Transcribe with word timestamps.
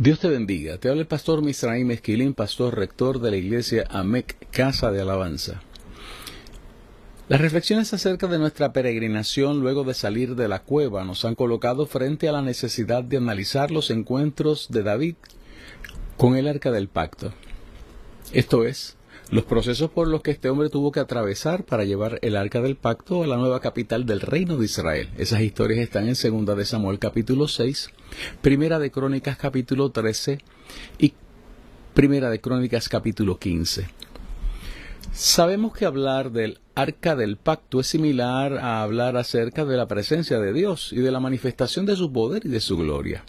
Dios 0.00 0.18
te 0.18 0.30
bendiga. 0.30 0.78
Te 0.78 0.88
habla 0.88 1.02
el 1.02 1.06
pastor 1.06 1.42
Misraim 1.42 1.90
Esquilín, 1.90 2.32
pastor 2.32 2.74
rector 2.74 3.20
de 3.20 3.32
la 3.32 3.36
iglesia 3.36 3.84
AMEC, 3.90 4.48
Casa 4.50 4.90
de 4.90 5.02
Alabanza. 5.02 5.60
Las 7.28 7.38
reflexiones 7.38 7.92
acerca 7.92 8.26
de 8.26 8.38
nuestra 8.38 8.72
peregrinación 8.72 9.60
luego 9.60 9.84
de 9.84 9.92
salir 9.92 10.36
de 10.36 10.48
la 10.48 10.62
cueva 10.62 11.04
nos 11.04 11.26
han 11.26 11.34
colocado 11.34 11.84
frente 11.84 12.30
a 12.30 12.32
la 12.32 12.40
necesidad 12.40 13.04
de 13.04 13.18
analizar 13.18 13.70
los 13.70 13.90
encuentros 13.90 14.68
de 14.70 14.82
David 14.84 15.16
con 16.16 16.34
el 16.34 16.48
arca 16.48 16.70
del 16.70 16.88
pacto. 16.88 17.34
Esto 18.32 18.64
es, 18.64 18.96
los 19.30 19.44
procesos 19.44 19.90
por 19.90 20.08
los 20.08 20.22
que 20.22 20.32
este 20.32 20.50
hombre 20.50 20.70
tuvo 20.70 20.90
que 20.90 20.98
atravesar 20.98 21.64
para 21.64 21.84
llevar 21.84 22.18
el 22.22 22.36
arca 22.36 22.60
del 22.60 22.76
pacto 22.76 23.22
a 23.22 23.26
la 23.28 23.36
nueva 23.36 23.60
capital 23.60 24.04
del 24.04 24.20
reino 24.20 24.56
de 24.56 24.64
Israel. 24.64 25.08
Esas 25.18 25.40
historias 25.42 25.78
están 25.78 26.08
en 26.08 26.16
Segunda 26.16 26.56
de 26.56 26.64
Samuel 26.64 26.98
capítulo 26.98 27.46
6, 27.46 27.90
Primera 28.42 28.80
de 28.80 28.90
Crónicas 28.90 29.36
capítulo 29.36 29.90
13 29.90 30.40
y 30.98 31.14
Primera 31.94 32.28
de 32.28 32.40
Crónicas 32.40 32.88
capítulo 32.88 33.38
15. 33.38 33.86
Sabemos 35.12 35.74
que 35.74 35.84
hablar 35.84 36.32
del 36.32 36.58
arca 36.74 37.14
del 37.14 37.36
pacto 37.36 37.80
es 37.80 37.86
similar 37.86 38.58
a 38.58 38.82
hablar 38.82 39.16
acerca 39.16 39.64
de 39.64 39.76
la 39.76 39.86
presencia 39.86 40.40
de 40.40 40.52
Dios 40.52 40.92
y 40.92 40.96
de 40.96 41.10
la 41.12 41.20
manifestación 41.20 41.86
de 41.86 41.94
su 41.94 42.12
poder 42.12 42.46
y 42.46 42.48
de 42.48 42.60
su 42.60 42.76
gloria. 42.76 43.24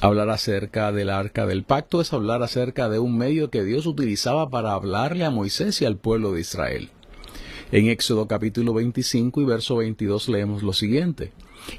Hablar 0.00 0.30
acerca 0.30 0.92
del 0.92 1.10
arca 1.10 1.44
del 1.44 1.64
pacto 1.64 2.00
es 2.00 2.12
hablar 2.12 2.44
acerca 2.44 2.88
de 2.88 3.00
un 3.00 3.18
medio 3.18 3.50
que 3.50 3.64
Dios 3.64 3.84
utilizaba 3.84 4.48
para 4.48 4.74
hablarle 4.74 5.24
a 5.24 5.30
Moisés 5.30 5.82
y 5.82 5.86
al 5.86 5.96
pueblo 5.96 6.32
de 6.32 6.40
Israel. 6.40 6.90
En 7.72 7.88
Éxodo 7.88 8.28
capítulo 8.28 8.74
25 8.74 9.42
y 9.42 9.44
verso 9.44 9.76
22 9.78 10.28
leemos 10.28 10.62
lo 10.62 10.72
siguiente. 10.72 11.32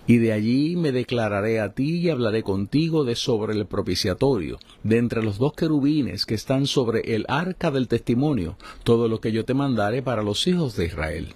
Y 0.06 0.18
de 0.18 0.34
allí 0.34 0.76
me 0.76 0.92
declararé 0.92 1.62
a 1.62 1.74
ti 1.74 2.00
y 2.00 2.10
hablaré 2.10 2.44
contigo 2.44 3.06
de 3.06 3.16
sobre 3.16 3.54
el 3.54 3.66
propiciatorio, 3.66 4.60
de 4.84 4.98
entre 4.98 5.24
los 5.24 5.38
dos 5.38 5.54
querubines 5.54 6.26
que 6.26 6.36
están 6.36 6.68
sobre 6.68 7.16
el 7.16 7.24
arca 7.30 7.72
del 7.72 7.88
testimonio, 7.88 8.58
todo 8.84 9.08
lo 9.08 9.22
que 9.22 9.32
yo 9.32 9.46
te 9.46 9.54
mandare 9.54 10.02
para 10.02 10.24
los 10.24 10.46
hijos 10.46 10.76
de 10.76 10.88
Israel. 10.88 11.34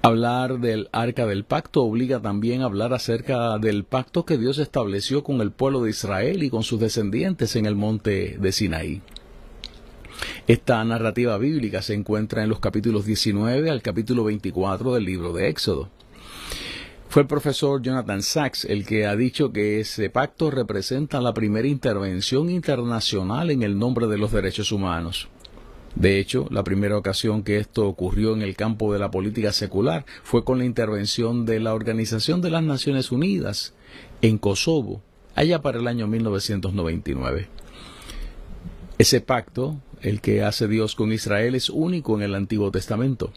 Hablar 0.00 0.60
del 0.60 0.88
arca 0.92 1.26
del 1.26 1.44
pacto 1.44 1.82
obliga 1.82 2.20
también 2.20 2.62
a 2.62 2.66
hablar 2.66 2.94
acerca 2.94 3.58
del 3.58 3.82
pacto 3.82 4.24
que 4.24 4.38
Dios 4.38 4.58
estableció 4.58 5.24
con 5.24 5.40
el 5.40 5.50
pueblo 5.50 5.82
de 5.82 5.90
Israel 5.90 6.44
y 6.44 6.50
con 6.50 6.62
sus 6.62 6.78
descendientes 6.78 7.56
en 7.56 7.66
el 7.66 7.74
monte 7.74 8.36
de 8.38 8.52
Sinaí. 8.52 9.02
Esta 10.46 10.84
narrativa 10.84 11.36
bíblica 11.36 11.82
se 11.82 11.94
encuentra 11.94 12.44
en 12.44 12.48
los 12.48 12.60
capítulos 12.60 13.06
19 13.06 13.70
al 13.70 13.82
capítulo 13.82 14.22
24 14.22 14.94
del 14.94 15.04
libro 15.04 15.32
de 15.32 15.48
Éxodo. 15.48 15.88
Fue 17.08 17.22
el 17.22 17.28
profesor 17.28 17.82
Jonathan 17.82 18.22
Sachs 18.22 18.66
el 18.66 18.86
que 18.86 19.04
ha 19.04 19.16
dicho 19.16 19.52
que 19.52 19.80
ese 19.80 20.10
pacto 20.10 20.50
representa 20.52 21.20
la 21.20 21.34
primera 21.34 21.66
intervención 21.66 22.50
internacional 22.50 23.50
en 23.50 23.64
el 23.64 23.78
nombre 23.78 24.06
de 24.06 24.18
los 24.18 24.30
derechos 24.30 24.70
humanos. 24.70 25.28
De 25.98 26.20
hecho, 26.20 26.46
la 26.50 26.62
primera 26.62 26.96
ocasión 26.96 27.42
que 27.42 27.58
esto 27.58 27.88
ocurrió 27.88 28.32
en 28.32 28.42
el 28.42 28.54
campo 28.54 28.92
de 28.92 29.00
la 29.00 29.10
política 29.10 29.52
secular 29.52 30.06
fue 30.22 30.44
con 30.44 30.58
la 30.58 30.64
intervención 30.64 31.44
de 31.44 31.58
la 31.58 31.74
Organización 31.74 32.40
de 32.40 32.50
las 32.50 32.62
Naciones 32.62 33.10
Unidas 33.10 33.74
en 34.22 34.38
Kosovo, 34.38 35.02
allá 35.34 35.60
para 35.60 35.80
el 35.80 35.88
año 35.88 36.06
1999. 36.06 37.48
Ese 38.98 39.20
pacto, 39.20 39.76
el 40.00 40.20
que 40.20 40.44
hace 40.44 40.68
Dios 40.68 40.94
con 40.94 41.12
Israel, 41.12 41.56
es 41.56 41.68
único 41.68 42.16
en 42.16 42.22
el 42.22 42.36
Antiguo 42.36 42.70
Testamento. 42.70 43.32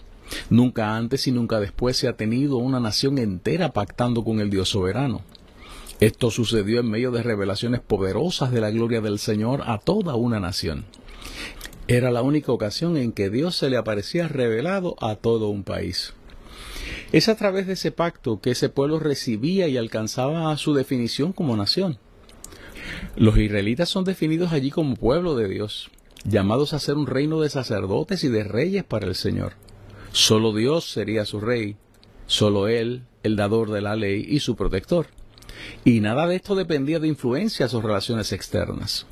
Nunca 0.52 0.96
antes 0.96 1.26
y 1.26 1.32
nunca 1.32 1.60
después 1.60 1.98
se 1.98 2.08
ha 2.08 2.14
tenido 2.14 2.58
una 2.58 2.80
nación 2.80 3.18
entera 3.18 3.74
pactando 3.74 4.24
con 4.24 4.40
el 4.40 4.52
Dios 4.52 4.70
soberano. 4.70 5.24
Esto 6.00 6.30
sucedió 6.30 6.80
en 6.80 6.92
medio 6.92 7.10
de 7.10 7.24
revelaciones 7.24 7.82
poderosas 7.82 8.52
de 8.52 8.62
la 8.62 8.70
gloria 8.70 9.02
del 9.02 9.18
Señor 9.18 9.64
a 9.66 9.80
toda 9.80 10.14
una 10.14 10.40
nación. 10.40 10.86
Era 11.92 12.10
la 12.10 12.22
única 12.22 12.54
ocasión 12.54 12.96
en 12.96 13.12
que 13.12 13.30
Dios 13.30 13.58
se 13.58 13.70
le 13.70 13.76
aparecía 13.76 14.30
revelado 14.30 14.96
a 15.02 15.18
todo 15.18 15.50
un 15.50 15.66
país. 15.66 16.14
Es 17.12 17.28
a 17.28 17.36
través 17.36 17.68
de 17.68 17.74
ese 17.74 17.92
pacto 17.92 18.40
que 18.40 18.52
ese 18.52 18.70
pueblo 18.70 18.98
recibía 18.98 19.68
y 19.68 19.76
alcanzaba 19.76 20.56
su 20.56 20.74
definición 20.74 21.34
como 21.34 21.58
nación. 21.58 21.98
Los 23.18 23.38
israelitas 23.38 23.90
son 23.90 24.06
definidos 24.06 24.54
allí 24.54 24.72
como 24.72 24.96
pueblo 24.96 25.36
de 25.36 25.50
Dios, 25.50 25.92
llamados 26.24 26.72
a 26.72 26.80
ser 26.80 26.96
un 26.96 27.08
reino 27.08 27.42
de 27.42 27.50
sacerdotes 27.50 28.24
y 28.24 28.30
de 28.30 28.46
reyes 28.46 28.86
para 28.86 29.08
el 29.08 29.16
Señor. 29.16 29.56
Solo 30.14 30.54
Dios 30.54 30.90
sería 30.90 31.26
su 31.26 31.42
rey, 31.42 31.76
solo 32.26 32.70
Él, 32.70 33.04
el 33.24 33.36
dador 33.36 33.70
de 33.70 33.82
la 33.82 33.98
ley 33.98 34.26
y 34.30 34.40
su 34.40 34.56
protector. 34.56 35.08
Y 35.84 36.00
nada 36.00 36.26
de 36.26 36.38
esto 36.38 36.56
dependía 36.56 37.02
de 37.02 37.10
influencias 37.10 37.74
o 37.74 37.82
relaciones 37.82 38.32
externas. 38.32 39.08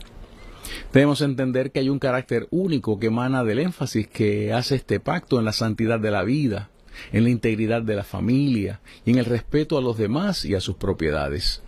Debemos 0.93 1.21
entender 1.21 1.71
que 1.71 1.79
hay 1.79 1.89
un 1.89 1.99
carácter 1.99 2.47
único 2.51 2.99
que 2.99 3.07
emana 3.07 3.43
del 3.43 3.59
énfasis 3.59 4.07
que 4.07 4.53
hace 4.53 4.75
este 4.75 4.99
pacto 4.99 5.39
en 5.39 5.45
la 5.45 5.53
santidad 5.53 5.99
de 5.99 6.11
la 6.11 6.23
vida, 6.23 6.69
en 7.11 7.23
la 7.23 7.29
integridad 7.29 7.81
de 7.81 7.95
la 7.95 8.03
familia 8.03 8.81
y 9.05 9.11
en 9.11 9.19
el 9.19 9.25
respeto 9.25 9.77
a 9.77 9.81
los 9.81 9.97
demás 9.97 10.45
y 10.45 10.55
a 10.55 10.61
sus 10.61 10.75
propiedades. 10.75 11.61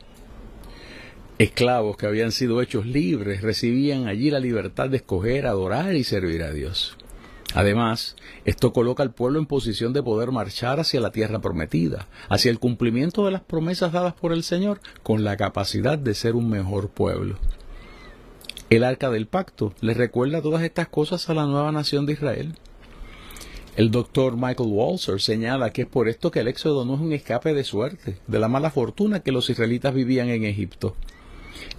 Esclavos 1.37 1.97
que 1.97 2.05
habían 2.05 2.31
sido 2.31 2.61
hechos 2.61 2.85
libres 2.85 3.41
recibían 3.41 4.07
allí 4.07 4.29
la 4.29 4.39
libertad 4.39 4.89
de 4.89 4.97
escoger, 4.97 5.47
adorar 5.47 5.95
y 5.95 6.03
servir 6.03 6.43
a 6.43 6.51
Dios. 6.51 6.97
Además, 7.53 8.15
esto 8.45 8.71
coloca 8.71 9.03
al 9.03 9.13
pueblo 9.13 9.39
en 9.39 9.45
posición 9.45 9.91
de 9.91 10.03
poder 10.03 10.31
marchar 10.31 10.79
hacia 10.79 11.01
la 11.01 11.11
tierra 11.11 11.39
prometida, 11.39 12.07
hacia 12.29 12.51
el 12.51 12.59
cumplimiento 12.59 13.25
de 13.25 13.31
las 13.31 13.41
promesas 13.41 13.91
dadas 13.91 14.13
por 14.13 14.31
el 14.31 14.43
Señor, 14.43 14.79
con 15.03 15.23
la 15.23 15.35
capacidad 15.35 15.97
de 15.97 16.13
ser 16.13 16.35
un 16.35 16.49
mejor 16.49 16.89
pueblo. 16.89 17.37
El 18.71 18.85
arca 18.85 19.09
del 19.09 19.27
pacto 19.27 19.73
le 19.81 19.93
recuerda 19.93 20.41
todas 20.41 20.63
estas 20.63 20.87
cosas 20.87 21.29
a 21.29 21.33
la 21.33 21.45
nueva 21.45 21.73
nación 21.73 22.05
de 22.05 22.13
Israel. 22.13 22.55
El 23.75 23.91
doctor 23.91 24.37
Michael 24.37 24.69
Walzer 24.69 25.19
señala 25.19 25.73
que 25.73 25.81
es 25.81 25.89
por 25.89 26.07
esto 26.07 26.31
que 26.31 26.39
el 26.39 26.47
éxodo 26.47 26.85
no 26.85 26.95
es 26.95 27.01
un 27.01 27.11
escape 27.11 27.53
de 27.53 27.65
suerte, 27.65 28.19
de 28.27 28.39
la 28.39 28.47
mala 28.47 28.71
fortuna 28.71 29.19
que 29.19 29.33
los 29.33 29.49
israelitas 29.49 29.93
vivían 29.93 30.29
en 30.29 30.45
Egipto. 30.45 30.95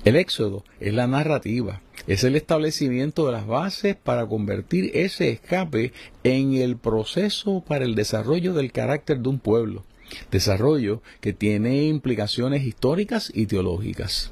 El 0.05 0.17
éxodo 0.17 0.65
es 0.81 0.93
la 0.93 1.07
narrativa, 1.07 1.81
es 2.07 2.25
el 2.25 2.37
establecimiento 2.37 3.25
de 3.25 3.33
las 3.33 3.47
bases 3.47 3.97
para 3.97 4.27
convertir 4.27 4.91
ese 4.93 5.31
escape 5.31 5.95
en 6.25 6.53
el 6.57 6.77
proceso 6.77 7.65
para 7.67 7.87
el 7.87 7.95
desarrollo 7.95 8.53
del 8.53 8.71
carácter 8.71 9.21
de 9.21 9.31
un 9.31 9.39
pueblo, 9.39 9.83
desarrollo 10.31 11.01
que 11.23 11.33
tiene 11.33 11.85
implicaciones 11.85 12.67
históricas 12.67 13.33
y 13.35 13.47
teológicas. 13.47 14.31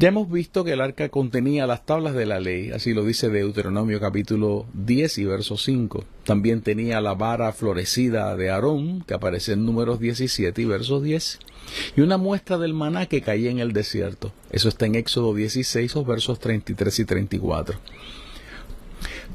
Ya 0.00 0.08
hemos 0.08 0.30
visto 0.30 0.64
que 0.64 0.72
el 0.72 0.80
arca 0.80 1.10
contenía 1.10 1.66
las 1.66 1.84
tablas 1.84 2.14
de 2.14 2.24
la 2.24 2.40
ley, 2.40 2.70
así 2.70 2.94
lo 2.94 3.04
dice 3.04 3.28
Deuteronomio 3.28 4.00
capítulo 4.00 4.64
10 4.72 5.18
y 5.18 5.24
verso 5.26 5.58
5. 5.58 6.04
También 6.24 6.62
tenía 6.62 7.02
la 7.02 7.12
vara 7.12 7.52
florecida 7.52 8.34
de 8.34 8.48
Aarón, 8.48 9.02
que 9.02 9.12
aparece 9.12 9.52
en 9.52 9.66
números 9.66 10.00
17 10.00 10.62
y 10.62 10.64
verso 10.64 11.02
10, 11.02 11.40
y 11.96 12.00
una 12.00 12.16
muestra 12.16 12.56
del 12.56 12.72
maná 12.72 13.04
que 13.04 13.20
caía 13.20 13.50
en 13.50 13.58
el 13.58 13.74
desierto. 13.74 14.32
Eso 14.50 14.70
está 14.70 14.86
en 14.86 14.94
Éxodo 14.94 15.34
16 15.34 15.94
o 15.96 16.02
versos 16.06 16.38
33 16.38 16.98
y 16.98 17.04
34. 17.04 17.78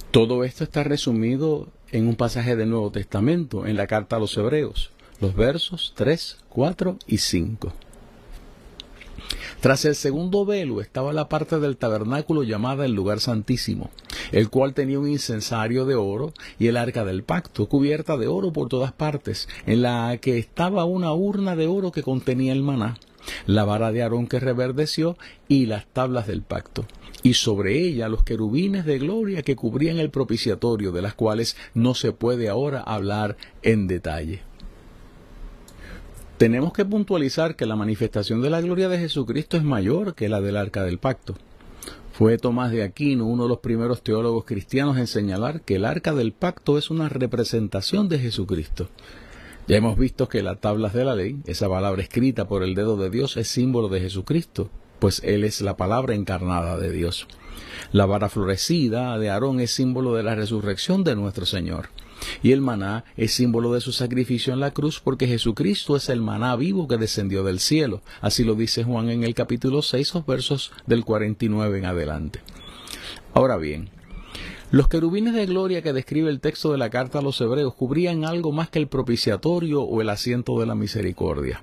Todo 0.10 0.44
esto 0.44 0.64
está 0.64 0.84
resumido 0.84 1.68
en 1.92 2.08
un 2.08 2.16
pasaje 2.16 2.56
del 2.56 2.72
Nuevo 2.72 2.90
Testamento, 2.90 3.68
en 3.68 3.78
la 3.78 3.86
carta 3.86 4.16
a 4.16 4.20
los 4.20 4.36
Hebreos, 4.36 4.90
los 5.22 5.36
versos 5.36 5.94
3, 5.96 6.38
4 6.50 6.98
y 7.06 7.20
5. 7.20 7.72
Tras 9.62 9.86
el 9.86 9.96
segundo 9.96 10.46
velo 10.46 10.82
estaba 10.82 11.14
la 11.14 11.30
parte 11.30 11.60
del 11.60 11.78
tabernáculo 11.78 12.44
llamada 12.44 12.86
el 12.86 12.94
lugar 12.94 13.20
santísimo, 13.20 13.90
el 14.32 14.50
cual 14.50 14.74
tenía 14.74 15.00
un 15.00 15.08
incensario 15.08 15.86
de 15.86 15.96
oro 15.96 16.34
y 16.60 16.68
el 16.68 16.78
arca 16.78 17.04
del 17.06 17.24
pacto, 17.24 17.68
cubierta 17.68 18.18
de 18.18 18.28
oro 18.28 18.54
por 18.54 18.70
todas 18.70 18.92
partes, 18.92 19.48
en 19.66 19.82
la 19.82 20.18
que 20.18 20.38
estaba 20.38 20.86
una 20.86 21.14
urna 21.14 21.56
de 21.56 21.68
oro 21.68 21.92
que 21.92 22.04
contenía 22.04 22.54
el 22.54 22.64
maná. 22.64 22.98
la 23.48 23.66
vara 23.66 23.92
de 23.92 24.04
Aarón 24.04 24.28
que 24.28 24.40
reverdeció 24.40 25.18
y 25.48 25.66
las 25.66 25.88
tablas 25.88 26.28
del 26.28 26.44
pacto. 26.44 26.86
Y 27.24 27.34
sobre 27.34 27.80
ella 27.80 28.08
los 28.08 28.24
querubines 28.24 28.86
de 28.86 29.00
gloria 29.00 29.42
que 29.42 29.56
cubrían 29.56 29.98
el 29.98 30.12
propiciatorio, 30.12 30.92
de 30.92 31.02
las 31.02 31.16
cuales 31.16 31.58
no 31.74 31.96
se 31.96 32.12
puede 32.12 32.50
ahora 32.50 32.82
hablar 32.82 33.36
en 33.64 33.88
detalle. 33.88 34.44
Tenemos 36.38 36.74
que 36.74 36.84
puntualizar 36.84 37.56
que 37.56 37.66
la 37.66 37.78
manifestación 37.78 38.42
de 38.42 38.50
la 38.50 38.60
gloria 38.60 38.90
de 38.90 39.00
Jesucristo 39.00 39.56
es 39.56 39.64
mayor 39.64 40.16
que 40.16 40.28
la 40.28 40.42
del 40.42 40.58
arca 40.58 40.84
del 40.84 40.98
pacto. 40.98 41.36
Fue 42.12 42.38
Tomás 42.38 42.72
de 42.72 42.84
Aquino 42.84 43.26
uno 43.26 43.44
de 43.44 43.50
los 43.50 43.60
primeros 43.60 44.02
teólogos 44.02 44.44
cristianos 44.44 44.98
en 44.98 45.08
señalar 45.08 45.62
que 45.62 45.78
el 45.78 45.86
arca 45.86 46.14
del 46.14 46.34
pacto 46.34 46.78
es 46.78 46.90
una 46.90 47.08
representación 47.08 48.10
de 48.10 48.20
Jesucristo. 48.20 48.90
Ya 49.70 49.78
hemos 49.78 49.98
visto 49.98 50.28
que 50.28 50.44
las 50.44 50.60
tablas 50.60 50.92
de 50.92 51.06
la 51.06 51.16
ley, 51.16 51.40
esa 51.46 51.70
palabra 51.70 52.02
escrita 52.02 52.50
por 52.50 52.64
el 52.64 52.76
dedo 52.76 52.98
de 52.98 53.10
Dios, 53.10 53.38
es 53.38 53.48
símbolo 53.48 53.88
de 53.88 54.02
Jesucristo, 54.02 54.70
pues 55.00 55.22
Él 55.24 55.46
es 55.46 55.62
la 55.62 55.78
palabra 55.78 56.16
encarnada 56.16 56.78
de 56.78 56.92
Dios. 56.92 57.28
La 57.94 58.06
vara 58.06 58.28
florecida 58.28 59.18
de 59.18 59.30
Aarón 59.30 59.62
es 59.62 59.72
símbolo 59.72 60.14
de 60.14 60.24
la 60.24 60.36
resurrección 60.36 61.06
de 61.06 61.16
nuestro 61.16 61.46
Señor. 61.46 61.88
Y 62.44 62.52
el 62.52 62.62
maná 62.62 63.06
es 63.18 63.34
símbolo 63.34 63.74
de 63.74 63.82
su 63.82 63.92
sacrificio 63.92 64.54
en 64.54 64.60
la 64.60 64.72
cruz 64.72 65.00
porque 65.00 65.28
Jesucristo 65.28 65.96
es 65.96 66.10
el 66.10 66.22
maná 66.22 66.56
vivo 66.56 66.88
que 66.88 66.98
descendió 66.98 67.44
del 67.44 67.60
cielo. 67.60 68.02
Así 68.22 68.44
lo 68.44 68.56
dice 68.56 68.84
Juan 68.84 69.10
en 69.10 69.24
el 69.24 69.34
capítulo 69.34 69.82
6, 69.82 70.14
los 70.14 70.26
versos 70.26 70.72
del 70.86 71.06
49 71.06 71.78
en 71.78 71.86
adelante. 71.86 72.40
Ahora 73.34 73.58
bien, 73.58 73.90
los 74.72 74.88
querubines 74.88 75.34
de 75.34 75.46
gloria 75.46 75.82
que 75.82 75.94
describe 75.94 76.30
el 76.30 76.40
texto 76.40 76.72
de 76.72 76.78
la 76.78 76.90
carta 76.90 77.20
a 77.20 77.22
los 77.22 77.40
hebreos 77.40 77.74
cubrían 77.76 78.26
algo 78.26 78.52
más 78.52 78.70
que 78.70 78.80
el 78.80 78.88
propiciatorio 78.88 79.84
o 79.84 80.02
el 80.02 80.10
asiento 80.10 80.60
de 80.60 80.66
la 80.66 80.76
misericordia. 80.76 81.62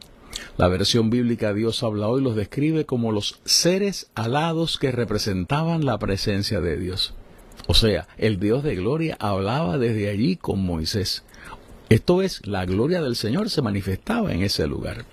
La 0.56 0.68
versión 0.68 1.10
bíblica 1.10 1.52
Dios 1.52 1.82
habla 1.82 2.08
hoy 2.08 2.22
los 2.22 2.36
describe 2.36 2.86
como 2.86 3.12
los 3.12 3.40
seres 3.44 4.10
alados 4.14 4.78
que 4.78 4.92
representaban 4.92 5.84
la 5.84 5.98
presencia 5.98 6.60
de 6.60 6.76
Dios. 6.76 7.14
O 7.66 7.74
sea, 7.74 8.08
el 8.18 8.40
Dios 8.40 8.62
de 8.62 8.74
gloria 8.74 9.16
hablaba 9.20 9.78
desde 9.78 10.10
allí 10.10 10.36
con 10.36 10.64
Moisés. 10.64 11.24
Esto 11.88 12.22
es, 12.22 12.46
la 12.46 12.64
gloria 12.64 13.02
del 13.02 13.16
Señor 13.16 13.50
se 13.50 13.62
manifestaba 13.62 14.32
en 14.32 14.42
ese 14.42 14.66
lugar. 14.66 15.04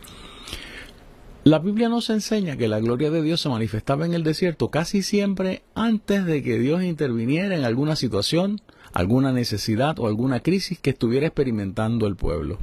La 1.43 1.59
Biblia 1.59 1.89
nos 1.89 2.09
enseña 2.09 2.57
que 2.57 2.67
la 2.67 2.79
gloria 2.79 3.09
de 3.11 3.21
Dios 3.21 3.41
se 3.41 3.49
manifestaba 3.49 4.05
en 4.05 4.13
el 4.13 4.23
desierto 4.23 4.69
casi 4.69 5.01
siempre 5.01 5.61
antes 5.73 6.25
de 6.25 6.43
que 6.43 6.59
Dios 6.59 6.83
interviniera 6.83 7.55
en 7.55 7.63
alguna 7.63 7.95
situación, 7.95 8.61
alguna 8.93 9.31
necesidad 9.31 9.99
o 9.99 10.07
alguna 10.07 10.41
crisis 10.41 10.79
que 10.79 10.89
estuviera 10.89 11.27
experimentando 11.27 12.07
el 12.07 12.15
pueblo. 12.15 12.59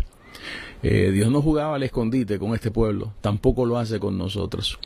Eh, 0.83 1.11
Dios 1.11 1.31
no 1.31 1.41
jugaba 1.43 1.77
al 1.77 1.83
escondite 1.83 2.39
con 2.39 2.55
este 2.55 2.71
pueblo, 2.71 3.13
tampoco 3.23 3.65
lo 3.65 3.79
hace 3.79 3.99
con 3.99 4.19
nosotros. 4.19 4.79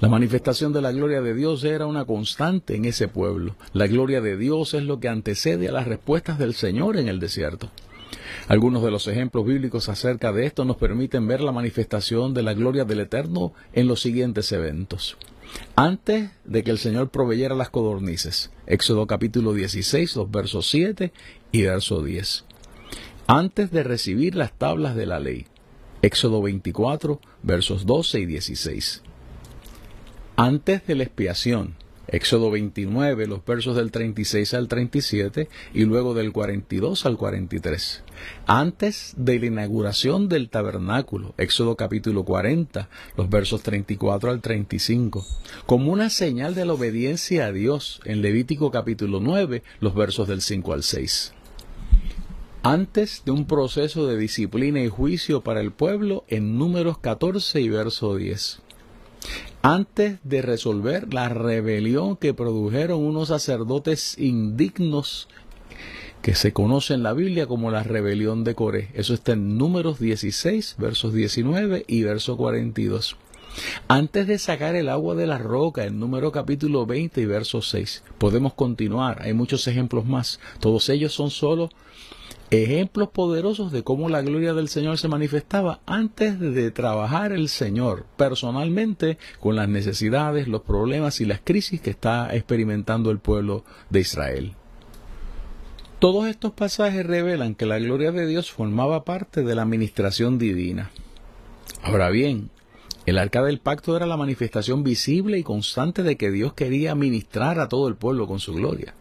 La 0.00 0.08
manifestación 0.08 0.72
de 0.72 0.82
la 0.82 0.92
gloria 0.92 1.20
de 1.20 1.34
Dios 1.34 1.64
era 1.64 1.86
una 1.86 2.04
constante 2.04 2.76
en 2.76 2.84
ese 2.84 3.08
pueblo. 3.08 3.56
La 3.72 3.86
gloria 3.86 4.20
de 4.20 4.36
Dios 4.36 4.74
es 4.74 4.82
lo 4.82 5.00
que 5.00 5.08
antecede 5.08 5.68
a 5.68 5.72
las 5.72 5.86
respuestas 5.86 6.38
del 6.38 6.54
Señor 6.54 6.96
en 6.96 7.08
el 7.08 7.20
desierto. 7.20 7.70
Algunos 8.48 8.82
de 8.82 8.90
los 8.90 9.06
ejemplos 9.06 9.46
bíblicos 9.46 9.88
acerca 9.88 10.32
de 10.32 10.46
esto 10.46 10.64
nos 10.64 10.76
permiten 10.76 11.26
ver 11.26 11.40
la 11.40 11.52
manifestación 11.52 12.34
de 12.34 12.42
la 12.42 12.54
gloria 12.54 12.84
del 12.84 13.00
Eterno 13.00 13.52
en 13.72 13.86
los 13.86 14.00
siguientes 14.00 14.50
eventos. 14.52 15.16
Antes 15.76 16.30
de 16.44 16.62
que 16.62 16.70
el 16.70 16.78
Señor 16.78 17.10
proveyera 17.10 17.54
las 17.54 17.70
codornices, 17.70 18.50
Éxodo 18.66 19.06
capítulo 19.06 19.52
16, 19.52 20.16
los 20.16 20.30
versos 20.30 20.68
7 20.70 21.12
y 21.52 21.62
verso 21.62 22.02
10. 22.02 22.44
Antes 23.26 23.70
de 23.70 23.82
recibir 23.82 24.34
las 24.34 24.52
tablas 24.56 24.96
de 24.96 25.06
la 25.06 25.20
ley, 25.20 25.46
Éxodo 26.02 26.40
24, 26.42 27.20
versos 27.42 27.86
12 27.86 28.20
y 28.20 28.26
16. 28.26 29.02
Antes 30.42 30.86
de 30.86 30.94
la 30.94 31.02
expiación, 31.02 31.74
Éxodo 32.08 32.50
29, 32.50 33.26
los 33.26 33.44
versos 33.44 33.76
del 33.76 33.90
36 33.90 34.54
al 34.54 34.68
37 34.68 35.50
y 35.74 35.84
luego 35.84 36.14
del 36.14 36.32
42 36.32 37.04
al 37.04 37.18
43. 37.18 38.02
Antes 38.46 39.12
de 39.18 39.38
la 39.38 39.44
inauguración 39.44 40.30
del 40.30 40.48
tabernáculo, 40.48 41.34
Éxodo 41.36 41.76
capítulo 41.76 42.24
40, 42.24 42.88
los 43.18 43.28
versos 43.28 43.62
34 43.62 44.30
al 44.30 44.40
35. 44.40 45.26
Como 45.66 45.92
una 45.92 46.08
señal 46.08 46.54
de 46.54 46.64
la 46.64 46.72
obediencia 46.72 47.44
a 47.44 47.52
Dios, 47.52 48.00
en 48.06 48.22
Levítico 48.22 48.70
capítulo 48.70 49.20
9, 49.20 49.62
los 49.80 49.94
versos 49.94 50.26
del 50.26 50.40
5 50.40 50.72
al 50.72 50.82
6 50.82 51.34
antes 52.62 53.22
de 53.26 53.32
un 53.32 53.46
proceso 53.46 54.06
de 54.06 54.16
disciplina 54.18 54.80
y 54.80 54.88
juicio 54.88 55.42
para 55.42 55.60
el 55.60 55.70
pueblo 55.70 56.24
en 56.28 56.58
números 56.58 56.98
14 56.98 57.60
y 57.60 57.68
verso 57.70 58.16
10 58.16 58.62
antes 59.62 60.18
de 60.24 60.42
resolver 60.42 61.12
la 61.12 61.28
rebelión 61.28 62.16
que 62.16 62.34
produjeron 62.34 63.04
unos 63.04 63.28
sacerdotes 63.28 64.18
indignos 64.18 65.28
que 66.22 66.34
se 66.34 66.52
conoce 66.52 66.94
en 66.94 67.02
la 67.02 67.12
Biblia 67.12 67.46
como 67.46 67.70
la 67.70 67.82
rebelión 67.82 68.44
de 68.44 68.54
Coré. 68.54 68.90
Eso 68.94 69.14
está 69.14 69.32
en 69.32 69.56
números 69.56 69.98
16, 69.98 70.76
versos 70.78 71.14
19 71.14 71.84
y 71.86 72.02
verso 72.02 72.36
42. 72.36 73.16
Antes 73.88 74.26
de 74.26 74.38
sacar 74.38 74.76
el 74.76 74.88
agua 74.88 75.14
de 75.14 75.26
la 75.26 75.38
roca, 75.38 75.84
en 75.84 75.98
número 75.98 76.30
capítulo 76.30 76.86
20 76.86 77.20
y 77.20 77.26
verso 77.26 77.62
6. 77.62 78.04
Podemos 78.18 78.54
continuar, 78.54 79.22
hay 79.22 79.32
muchos 79.32 79.66
ejemplos 79.66 80.04
más. 80.04 80.40
Todos 80.60 80.88
ellos 80.88 81.12
son 81.12 81.30
solo 81.30 81.70
ejemplos 82.50 83.10
poderosos 83.10 83.70
de 83.70 83.84
cómo 83.84 84.08
la 84.08 84.22
gloria 84.22 84.54
del 84.54 84.68
Señor 84.68 84.98
se 84.98 85.08
manifestaba 85.08 85.80
antes 85.86 86.40
de 86.40 86.70
trabajar 86.70 87.32
el 87.32 87.48
Señor 87.48 88.06
personalmente 88.16 89.18
con 89.38 89.54
las 89.54 89.68
necesidades, 89.68 90.48
los 90.48 90.62
problemas 90.62 91.20
y 91.20 91.26
las 91.26 91.40
crisis 91.42 91.80
que 91.80 91.90
está 91.90 92.34
experimentando 92.34 93.10
el 93.10 93.20
pueblo 93.20 93.64
de 93.88 94.00
Israel. 94.00 94.54
Todos 96.00 96.26
estos 96.26 96.52
pasajes 96.52 97.06
revelan 97.06 97.54
que 97.54 97.66
la 97.66 97.78
gloria 97.78 98.10
de 98.10 98.26
Dios 98.26 98.50
formaba 98.50 99.04
parte 99.04 99.42
de 99.42 99.54
la 99.54 99.62
administración 99.62 100.38
divina. 100.38 100.90
Ahora 101.82 102.10
bien, 102.10 102.50
el 103.06 103.18
arca 103.18 103.42
del 103.42 103.60
pacto 103.60 103.96
era 103.96 104.06
la 104.06 104.16
manifestación 104.16 104.82
visible 104.82 105.38
y 105.38 105.42
constante 105.42 106.02
de 106.02 106.16
que 106.16 106.30
Dios 106.30 106.54
quería 106.54 106.94
ministrar 106.94 107.60
a 107.60 107.68
todo 107.68 107.86
el 107.86 107.96
pueblo 107.96 108.26
con 108.26 108.40
su 108.40 108.54
gloria. 108.54 108.94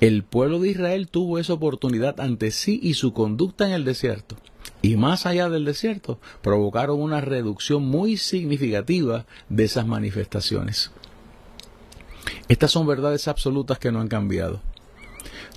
El 0.00 0.22
pueblo 0.22 0.60
de 0.60 0.70
Israel 0.70 1.08
tuvo 1.08 1.38
esa 1.38 1.52
oportunidad 1.52 2.20
ante 2.20 2.52
sí 2.52 2.80
y 2.82 2.94
su 2.94 3.12
conducta 3.12 3.66
en 3.66 3.72
el 3.72 3.84
desierto. 3.84 4.36
Y 4.80 4.96
más 4.96 5.26
allá 5.26 5.50
del 5.50 5.66
desierto, 5.66 6.18
provocaron 6.40 7.02
una 7.02 7.20
reducción 7.20 7.82
muy 7.82 8.16
significativa 8.16 9.26
de 9.50 9.64
esas 9.64 9.86
manifestaciones. 9.86 10.90
Estas 12.48 12.70
son 12.70 12.86
verdades 12.86 13.28
absolutas 13.28 13.78
que 13.78 13.92
no 13.92 14.00
han 14.00 14.08
cambiado. 14.08 14.62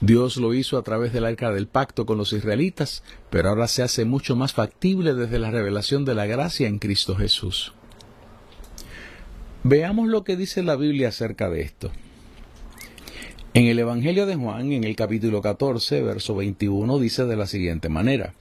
Dios 0.01 0.35
lo 0.35 0.53
hizo 0.53 0.77
a 0.77 0.83
través 0.83 1.13
del 1.13 1.25
arca 1.25 1.53
del 1.53 1.67
pacto 1.67 2.05
con 2.05 2.17
los 2.17 2.33
israelitas, 2.33 3.01
pero 3.29 3.47
ahora 3.47 3.69
se 3.69 3.81
hace 3.81 4.03
mucho 4.03 4.35
más 4.35 4.51
factible 4.51 5.13
desde 5.13 5.39
la 5.39 5.51
revelación 5.51 6.03
de 6.03 6.15
la 6.15 6.25
gracia 6.25 6.67
en 6.67 6.79
Cristo 6.79 7.15
Jesús. 7.15 7.71
Veamos 9.63 10.09
lo 10.09 10.25
que 10.25 10.35
dice 10.35 10.63
la 10.63 10.75
Biblia 10.75 11.07
acerca 11.07 11.49
de 11.49 11.61
esto. 11.61 11.91
En 13.55 13.67
el 13.67 13.77
Evangelio 13.77 14.25
de 14.25 14.35
Juan, 14.35 14.71
en 14.71 14.83
el 14.83 14.95
capítulo 14.95 15.43
14, 15.43 16.01
verso 16.01 16.33
21, 16.33 16.97
dice 16.97 17.25
de 17.25 17.35
la 17.35 17.45
siguiente 17.45 17.87
manera, 17.87 18.33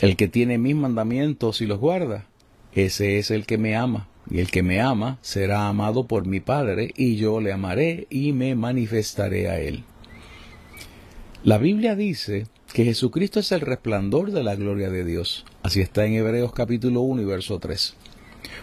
El 0.00 0.16
que 0.16 0.28
tiene 0.28 0.58
mis 0.58 0.76
mandamientos 0.76 1.62
y 1.62 1.66
los 1.66 1.78
guarda, 1.78 2.26
ese 2.74 3.18
es 3.18 3.30
el 3.30 3.46
que 3.46 3.56
me 3.56 3.74
ama, 3.74 4.06
y 4.30 4.40
el 4.40 4.50
que 4.50 4.62
me 4.62 4.82
ama 4.82 5.16
será 5.22 5.68
amado 5.68 6.06
por 6.06 6.26
mi 6.26 6.40
Padre, 6.40 6.92
y 6.94 7.16
yo 7.16 7.40
le 7.40 7.52
amaré 7.52 8.06
y 8.10 8.32
me 8.32 8.54
manifestaré 8.54 9.48
a 9.48 9.60
él. 9.60 9.82
La 11.42 11.56
Biblia 11.56 11.96
dice 11.96 12.48
que 12.74 12.84
Jesucristo 12.84 13.40
es 13.40 13.50
el 13.50 13.62
resplandor 13.62 14.30
de 14.30 14.44
la 14.44 14.56
gloria 14.56 14.90
de 14.90 15.06
Dios. 15.06 15.46
Así 15.62 15.80
está 15.80 16.04
en 16.04 16.12
Hebreos 16.12 16.52
capítulo 16.52 17.00
1 17.00 17.22
y 17.22 17.24
verso 17.24 17.58
3. 17.58 17.94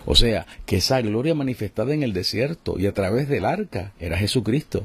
O 0.05 0.13
sea, 0.13 0.45
que 0.67 0.75
esa 0.75 1.01
gloria 1.01 1.33
manifestada 1.33 1.95
en 1.95 2.03
el 2.03 2.13
desierto 2.13 2.77
y 2.77 2.85
a 2.85 2.93
través 2.93 3.27
del 3.27 3.45
arca 3.45 3.93
era 3.99 4.15
Jesucristo. 4.15 4.83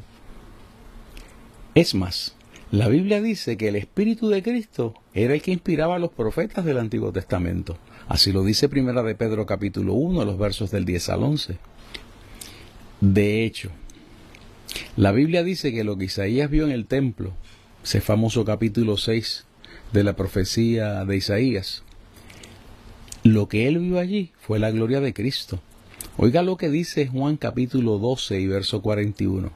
Es 1.78 1.94
más, 1.94 2.34
la 2.72 2.88
Biblia 2.88 3.22
dice 3.22 3.56
que 3.56 3.68
el 3.68 3.76
Espíritu 3.76 4.28
de 4.28 4.42
Cristo 4.42 4.94
era 5.14 5.34
el 5.34 5.42
que 5.42 5.52
inspiraba 5.52 5.94
a 5.94 6.00
los 6.00 6.10
profetas 6.10 6.64
del 6.64 6.76
Antiguo 6.76 7.12
Testamento. 7.12 7.78
Así 8.08 8.32
lo 8.32 8.42
dice 8.42 8.68
Primera 8.68 9.04
de 9.04 9.14
Pedro 9.14 9.46
capítulo 9.46 9.94
1, 9.94 10.24
los 10.24 10.36
versos 10.38 10.72
del 10.72 10.84
10 10.84 11.08
al 11.10 11.22
11. 11.22 11.58
De 13.00 13.44
hecho, 13.44 13.70
la 14.96 15.12
Biblia 15.12 15.44
dice 15.44 15.72
que 15.72 15.84
lo 15.84 15.96
que 15.96 16.06
Isaías 16.06 16.50
vio 16.50 16.64
en 16.64 16.72
el 16.72 16.86
templo, 16.86 17.32
ese 17.84 18.00
famoso 18.00 18.44
capítulo 18.44 18.96
6 18.96 19.44
de 19.92 20.02
la 20.02 20.16
profecía 20.16 21.04
de 21.04 21.16
Isaías, 21.16 21.84
lo 23.22 23.48
que 23.48 23.68
él 23.68 23.78
vio 23.78 24.00
allí 24.00 24.32
fue 24.40 24.58
la 24.58 24.72
gloria 24.72 24.98
de 24.98 25.14
Cristo. 25.14 25.60
Oiga 26.20 26.42
lo 26.42 26.56
que 26.56 26.68
dice 26.68 27.06
Juan 27.06 27.36
capítulo 27.36 27.98
12 27.98 28.40
y 28.40 28.48
verso 28.48 28.82
41. 28.82 29.52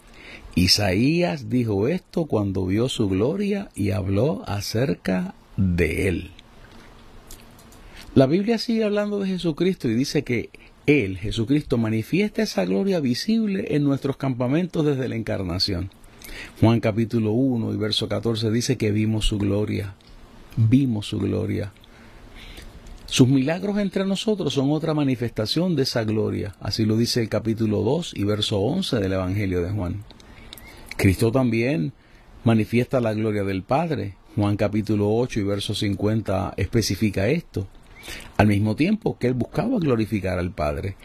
Isaías 0.55 1.51
dijo 1.51 1.89
esto 1.89 2.27
cuando 2.27 2.65
vio 2.67 2.89
su 2.89 3.09
gloria 3.09 3.69
y 3.75 3.91
habló 3.91 4.45
acerca 4.47 5.35
de 5.57 6.07
él. 6.07 6.31
La 8.15 8.27
Biblia 8.27 8.59
sigue 8.59 8.85
hablando 8.85 9.19
de 9.19 9.27
Jesucristo 9.27 9.89
y 9.89 9.95
dice 9.95 10.23
que 10.23 10.51
Él, 10.87 11.19
Jesucristo, 11.19 11.79
manifiesta 11.79 12.43
esa 12.43 12.65
gloria 12.65 13.01
visible 13.01 13.75
en 13.75 13.83
nuestros 13.83 14.17
campamentos 14.17 14.87
desde 14.87 15.09
la 15.09 15.17
encarnación. 15.17 15.91
Juan 16.61 16.79
capítulo 16.79 17.33
1 17.33 17.75
y 17.75 17.77
verso 17.77 18.09
14 18.09 18.53
dice 18.53 18.77
que 18.77 18.93
vimos 18.93 19.27
su 19.27 19.37
gloria, 19.37 19.97
vimos 20.57 21.07
su 21.07 21.19
gloria. 21.19 21.73
Sus 23.13 23.29
milagros 23.29 23.77
entre 23.77 24.07
nosotros 24.07 24.55
son 24.55 24.71
otra 24.71 24.95
manifestación 24.95 25.77
de 25.77 25.83
esa 25.83 26.03
gloria, 26.03 26.55
así 26.61 26.87
lo 26.87 26.97
dice 26.97 27.21
el 27.21 27.29
capítulo 27.29 27.83
2 27.83 28.15
y 28.17 28.25
verso 28.25 28.59
11 28.61 29.01
del 29.01 29.13
Evangelio 29.13 29.61
de 29.61 29.71
Juan. 29.71 30.03
Cristo 30.97 31.31
también 31.31 31.93
manifiesta 32.43 33.03
la 33.03 33.13
gloria 33.13 33.45
del 33.45 33.65
Padre. 33.65 34.17
Juan 34.35 34.57
capítulo 34.57 35.15
8 35.15 35.41
y 35.41 35.43
verso 35.43 35.75
50 35.75 36.55
especifica 36.57 37.29
esto. 37.29 37.69
Al 38.39 38.47
mismo 38.47 38.77
tiempo 38.77 39.19
que 39.19 39.27
él 39.27 39.35
buscaba 39.35 39.79
glorificar 39.79 40.39
al 40.39 40.53
Padre. 40.53 40.97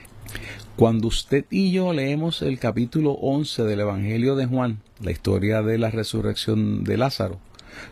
Cuando 0.77 1.09
usted 1.09 1.43
y 1.49 1.73
yo 1.73 1.91
leemos 1.91 2.41
el 2.41 2.57
capítulo 2.57 3.17
11 3.19 3.63
del 3.63 3.81
Evangelio 3.81 4.37
de 4.37 4.45
Juan, 4.45 4.79
la 5.01 5.11
historia 5.11 5.61
de 5.61 5.77
la 5.77 5.91
resurrección 5.91 6.85
de 6.85 6.95
Lázaro, 6.95 7.41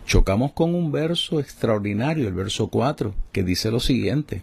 chocamos 0.06 0.54
con 0.54 0.76
un 0.76 0.92
verso 0.92 1.40
extraordinario, 1.40 2.28
el 2.28 2.34
verso 2.34 2.68
4, 2.68 3.14
que 3.32 3.44
dice 3.44 3.72
lo 3.72 3.80
siguiente. 3.80 4.42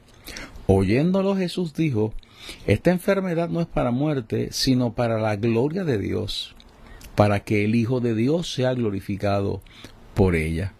Oyéndolo 0.66 1.36
Jesús 1.36 1.74
dijo, 1.74 2.12
esta 2.66 2.90
enfermedad 2.90 3.48
no 3.48 3.60
es 3.60 3.66
para 3.66 3.90
muerte, 3.90 4.48
sino 4.52 4.92
para 4.92 5.20
la 5.20 5.36
gloria 5.36 5.84
de 5.84 5.98
Dios, 5.98 6.54
para 7.14 7.40
que 7.40 7.64
el 7.64 7.74
Hijo 7.74 8.00
de 8.00 8.14
Dios 8.14 8.52
sea 8.52 8.74
glorificado 8.74 9.60
por 10.14 10.34
ella. 10.34 10.72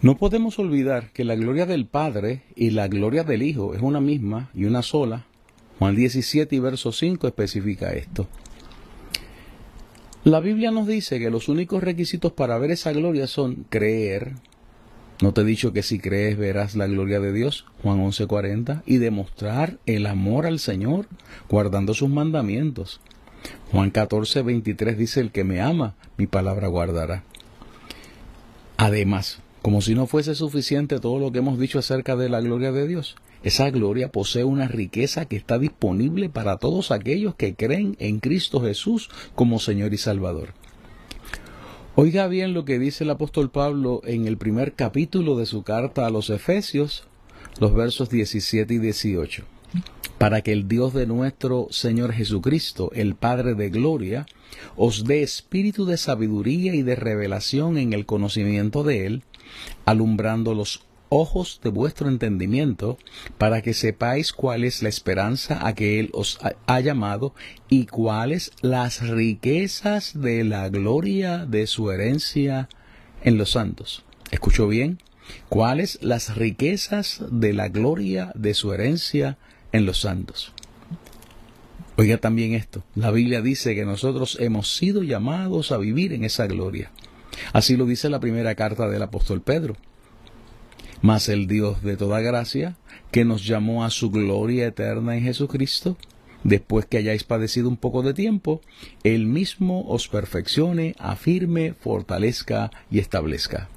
No 0.00 0.18
podemos 0.18 0.58
olvidar 0.58 1.12
que 1.12 1.24
la 1.24 1.34
gloria 1.34 1.64
del 1.64 1.86
Padre 1.86 2.42
y 2.54 2.70
la 2.70 2.88
gloria 2.88 3.24
del 3.24 3.42
Hijo 3.42 3.74
es 3.74 3.80
una 3.80 4.00
misma 4.00 4.50
y 4.54 4.66
una 4.66 4.82
sola. 4.82 5.24
Juan 5.78 5.96
17 5.96 6.54
y 6.54 6.58
verso 6.58 6.92
5 6.92 7.26
especifica 7.26 7.92
esto. 7.94 8.28
La 10.24 10.40
Biblia 10.40 10.70
nos 10.70 10.86
dice 10.86 11.18
que 11.18 11.28
los 11.28 11.50
únicos 11.50 11.82
requisitos 11.82 12.32
para 12.32 12.56
ver 12.56 12.70
esa 12.70 12.92
gloria 12.92 13.26
son 13.26 13.66
creer. 13.68 14.32
No 15.20 15.34
te 15.34 15.42
he 15.42 15.44
dicho 15.44 15.74
que 15.74 15.82
si 15.82 15.98
crees 15.98 16.38
verás 16.38 16.76
la 16.76 16.86
gloria 16.86 17.20
de 17.20 17.30
Dios, 17.30 17.66
Juan 17.82 18.00
11:40, 18.00 18.82
y 18.86 18.96
demostrar 18.96 19.76
el 19.84 20.06
amor 20.06 20.46
al 20.46 20.60
Señor 20.60 21.08
guardando 21.50 21.92
sus 21.92 22.08
mandamientos. 22.08 23.02
Juan 23.70 23.92
14:23 23.92 24.96
dice, 24.96 25.20
el 25.20 25.30
que 25.30 25.44
me 25.44 25.60
ama, 25.60 25.94
mi 26.16 26.26
palabra 26.26 26.68
guardará. 26.68 27.22
Además, 28.78 29.40
como 29.60 29.82
si 29.82 29.94
no 29.94 30.06
fuese 30.06 30.34
suficiente 30.34 31.00
todo 31.00 31.18
lo 31.18 31.32
que 31.32 31.40
hemos 31.40 31.58
dicho 31.58 31.78
acerca 31.78 32.16
de 32.16 32.30
la 32.30 32.40
gloria 32.40 32.72
de 32.72 32.88
Dios. 32.88 33.14
Esa 33.44 33.70
gloria 33.70 34.10
posee 34.10 34.42
una 34.42 34.68
riqueza 34.68 35.26
que 35.26 35.36
está 35.36 35.58
disponible 35.58 36.30
para 36.30 36.56
todos 36.56 36.90
aquellos 36.90 37.34
que 37.34 37.54
creen 37.54 37.94
en 38.00 38.18
Cristo 38.18 38.62
Jesús 38.62 39.10
como 39.34 39.58
Señor 39.58 39.92
y 39.92 39.98
Salvador. 39.98 40.54
Oiga 41.94 42.26
bien 42.26 42.54
lo 42.54 42.64
que 42.64 42.78
dice 42.78 43.04
el 43.04 43.10
apóstol 43.10 43.50
Pablo 43.50 44.00
en 44.04 44.26
el 44.26 44.38
primer 44.38 44.72
capítulo 44.72 45.36
de 45.36 45.44
su 45.44 45.62
carta 45.62 46.06
a 46.06 46.10
los 46.10 46.30
Efesios, 46.30 47.04
los 47.60 47.74
versos 47.74 48.08
17 48.08 48.72
y 48.72 48.78
18. 48.78 49.44
Para 50.16 50.40
que 50.40 50.52
el 50.52 50.66
Dios 50.66 50.94
de 50.94 51.06
nuestro 51.06 51.68
Señor 51.70 52.14
Jesucristo, 52.14 52.90
el 52.94 53.14
Padre 53.14 53.54
de 53.54 53.68
Gloria, 53.68 54.24
os 54.74 55.04
dé 55.04 55.22
espíritu 55.22 55.84
de 55.84 55.98
sabiduría 55.98 56.74
y 56.74 56.82
de 56.82 56.96
revelación 56.96 57.76
en 57.76 57.92
el 57.92 58.06
conocimiento 58.06 58.84
de 58.84 59.06
Él, 59.06 59.22
alumbrando 59.84 60.54
los 60.54 60.86
ojos 61.08 61.60
de 61.62 61.70
vuestro 61.70 62.08
entendimiento, 62.08 62.98
para 63.38 63.62
que 63.62 63.74
sepáis 63.74 64.32
cuál 64.32 64.64
es 64.64 64.82
la 64.82 64.88
esperanza 64.88 65.66
a 65.66 65.74
que 65.74 66.00
Él 66.00 66.10
os 66.12 66.38
ha 66.66 66.80
llamado 66.80 67.34
y 67.68 67.86
cuáles 67.86 68.52
las 68.60 69.06
riquezas 69.08 70.20
de 70.20 70.44
la 70.44 70.68
gloria 70.68 71.46
de 71.46 71.66
su 71.66 71.90
herencia 71.90 72.68
en 73.22 73.38
los 73.38 73.52
santos. 73.52 74.04
¿Escuchó 74.30 74.68
bien? 74.68 74.98
¿Cuáles 75.48 75.98
las 76.02 76.36
riquezas 76.36 77.22
de 77.30 77.52
la 77.52 77.68
gloria 77.68 78.32
de 78.34 78.54
su 78.54 78.72
herencia 78.72 79.38
en 79.72 79.86
los 79.86 80.00
santos? 80.00 80.52
Oiga 81.96 82.18
también 82.18 82.54
esto, 82.54 82.82
la 82.96 83.12
Biblia 83.12 83.40
dice 83.40 83.76
que 83.76 83.84
nosotros 83.84 84.36
hemos 84.40 84.76
sido 84.76 85.04
llamados 85.04 85.70
a 85.70 85.78
vivir 85.78 86.12
en 86.12 86.24
esa 86.24 86.48
gloria. 86.48 86.90
Así 87.52 87.76
lo 87.76 87.86
dice 87.86 88.10
la 88.10 88.18
primera 88.18 88.56
carta 88.56 88.88
del 88.88 89.02
apóstol 89.02 89.42
Pedro. 89.42 89.76
Mas 91.04 91.28
el 91.28 91.46
Dios 91.46 91.82
de 91.82 91.98
toda 91.98 92.22
gracia, 92.22 92.78
que 93.10 93.26
nos 93.26 93.46
llamó 93.46 93.84
a 93.84 93.90
su 93.90 94.10
gloria 94.10 94.68
eterna 94.68 95.14
en 95.14 95.22
Jesucristo, 95.22 95.98
después 96.44 96.86
que 96.86 96.96
hayáis 96.96 97.24
padecido 97.24 97.68
un 97.68 97.76
poco 97.76 98.00
de 98.00 98.14
tiempo, 98.14 98.62
Él 99.02 99.26
mismo 99.26 99.86
os 99.86 100.08
perfeccione, 100.08 100.94
afirme, 100.98 101.74
fortalezca 101.74 102.70
y 102.90 103.00
establezca. 103.00 103.68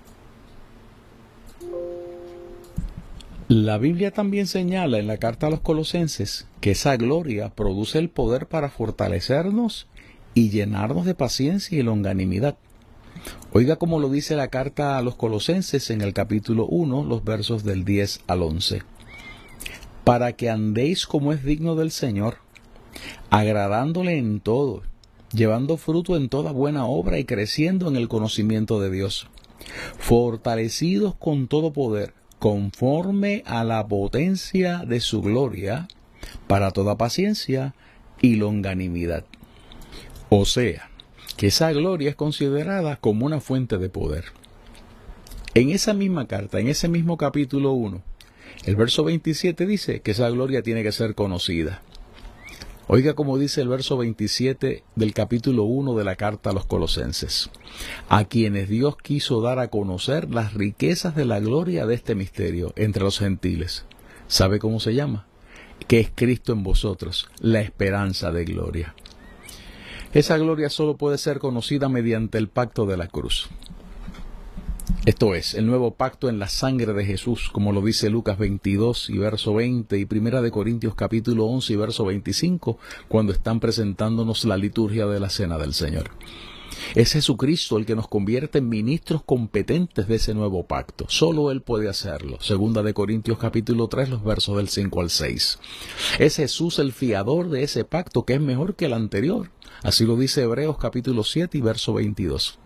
La 3.50 3.78
Biblia 3.78 4.12
también 4.12 4.48
señala 4.48 4.98
en 4.98 5.08
la 5.08 5.18
carta 5.18 5.48
a 5.48 5.50
los 5.50 5.60
colosenses 5.60 6.48
que 6.62 6.72
esa 6.72 6.96
gloria 6.96 7.50
produce 7.50 8.00
el 8.00 8.10
poder 8.10 8.48
para 8.48 8.70
fortalecernos 8.70 9.90
y 10.34 10.50
llenarnos 10.50 11.06
de 11.06 11.14
paciencia 11.14 11.78
y 11.78 11.84
longanimidad. 11.84 12.58
Oiga 13.54 13.78
como 13.78 14.00
lo 14.00 14.10
dice 14.10 14.36
la 14.36 14.50
carta 14.50 14.98
a 14.98 15.02
los 15.02 15.16
colosenses 15.16 15.90
en 15.90 16.02
el 16.02 16.14
capítulo 16.14 16.66
1, 16.66 17.04
los 17.04 17.24
versos 17.24 17.64
del 17.64 17.86
10 17.86 18.22
al 18.28 18.44
11. 18.44 18.84
Para 20.04 20.34
que 20.34 20.50
andéis 20.50 21.08
como 21.08 21.34
es 21.34 21.44
digno 21.44 21.76
del 21.76 21.92
Señor, 21.92 22.38
agradándole 23.30 24.18
en 24.18 24.40
todo, 24.40 24.84
llevando 25.34 25.78
fruto 25.78 26.16
en 26.16 26.30
toda 26.30 26.52
buena 26.52 26.86
obra 26.86 27.20
y 27.20 27.26
creciendo 27.26 27.88
en 27.88 27.96
el 27.96 28.08
conocimiento 28.08 28.80
de 28.80 28.92
Dios, 28.92 29.28
fortalecidos 29.98 31.16
con 31.16 31.48
todo 31.48 31.74
poder, 31.74 32.14
conforme 32.40 33.44
a 33.46 33.64
la 33.64 33.88
potencia 33.88 34.84
de 34.86 35.00
su 35.00 35.22
gloria, 35.22 35.88
para 36.48 36.72
toda 36.72 36.98
paciencia 36.98 37.74
y 38.22 38.36
longanimidad. 38.36 39.26
O 40.30 40.46
sea, 40.46 40.90
que 41.38 41.48
esa 41.48 41.72
gloria 41.72 42.10
es 42.10 42.16
considerada 42.16 42.98
como 42.98 43.28
una 43.28 43.40
fuente 43.40 43.78
de 43.78 43.90
poder. 43.90 44.26
En 45.54 45.70
esa 45.70 45.94
misma 45.94 46.28
carta, 46.28 46.60
en 46.60 46.68
ese 46.68 46.88
mismo 46.88 47.16
capítulo 47.16 47.74
1, 47.74 48.02
el 48.66 48.76
verso 48.76 49.04
27 49.04 49.68
dice 49.68 50.02
que 50.02 50.12
esa 50.12 50.30
gloria 50.30 50.64
tiene 50.64 50.82
que 50.82 50.92
ser 50.92 51.14
conocida. 51.14 51.84
Oiga 52.88 53.14
como 53.14 53.38
dice 53.38 53.62
el 53.62 53.68
verso 53.68 53.98
27 53.98 54.84
del 54.96 55.14
capítulo 55.14 55.64
1 55.64 55.96
de 55.96 56.04
la 56.04 56.16
carta 56.16 56.50
a 56.50 56.54
los 56.54 56.66
colosenses, 56.66 57.52
a 58.10 58.26
quienes 58.26 58.68
Dios 58.68 58.98
quiso 58.98 59.42
dar 59.42 59.60
a 59.60 59.68
conocer 59.68 60.32
las 60.32 60.54
riquezas 60.54 61.16
de 61.16 61.26
la 61.26 61.40
gloria 61.40 61.86
de 61.86 61.94
este 61.96 62.16
misterio 62.16 62.74
entre 62.76 63.04
los 63.04 63.20
gentiles. 63.20 63.86
¿Sabe 64.28 64.58
cómo 64.58 64.80
se 64.80 64.96
llama? 64.96 65.28
Que 65.88 66.00
es 66.00 66.10
Cristo 66.14 66.54
en 66.54 66.64
vosotros, 66.64 67.30
la 67.40 67.62
esperanza 67.62 68.32
de 68.32 68.46
gloria. 68.46 68.96
Esa 70.14 70.38
gloria 70.38 70.70
solo 70.70 70.98
puede 70.98 71.18
ser 71.18 71.40
conocida 71.40 71.90
mediante 71.90 72.38
el 72.38 72.48
pacto 72.48 72.86
de 72.86 72.98
la 72.98 73.08
cruz. 73.08 73.50
Esto 75.06 75.36
es, 75.36 75.54
el 75.54 75.66
nuevo 75.66 75.92
pacto 75.92 76.28
en 76.28 76.40
la 76.40 76.48
sangre 76.48 76.94
de 76.94 77.06
Jesús, 77.06 77.50
como 77.52 77.72
lo 77.72 77.82
dice 77.82 78.10
Lucas 78.10 78.38
22 78.38 79.10
y 79.10 79.18
verso 79.18 79.54
20 79.54 79.98
y 79.98 80.06
Primera 80.06 80.42
de 80.42 80.52
Corintios 80.52 80.96
capítulo 80.96 81.46
11 81.46 81.74
y 81.74 81.76
verso 81.76 82.06
25, 82.06 82.78
cuando 83.08 83.32
están 83.32 83.60
presentándonos 83.60 84.44
la 84.46 84.58
liturgia 84.58 85.06
de 85.08 85.20
la 85.20 85.30
cena 85.30 85.58
del 85.58 85.74
Señor. 85.74 86.12
Es 86.96 87.14
Jesucristo 87.14 87.78
el 87.78 87.86
que 87.86 87.96
nos 87.96 88.08
convierte 88.08 88.60
en 88.60 88.70
ministros 88.70 89.24
competentes 89.24 90.08
de 90.08 90.16
ese 90.16 90.34
nuevo 90.34 90.66
pacto. 90.66 91.06
Solo 91.10 91.52
Él 91.52 91.62
puede 91.62 91.90
hacerlo. 91.90 92.38
Segunda 92.42 92.84
de 92.84 92.94
Corintios 92.94 93.38
capítulo 93.38 93.88
3, 93.88 94.10
los 94.10 94.24
versos 94.24 94.58
del 94.58 94.70
5 94.70 95.02
al 95.02 95.10
6. 95.10 95.60
Es 96.20 96.36
Jesús 96.38 96.80
el 96.80 96.94
fiador 96.94 97.50
de 97.50 97.64
ese 97.64 97.84
pacto 97.84 98.26
que 98.26 98.36
es 98.36 98.42
mejor 98.42 98.76
que 98.76 98.86
el 98.86 98.94
anterior. 98.94 99.50
Así 99.84 100.06
lo 100.06 100.16
dice 100.16 100.42
Hebreos 100.42 100.78
capítulo 100.78 101.24
7 101.24 101.58
y 101.58 101.62
verso 101.62 101.94
22. 101.94 102.60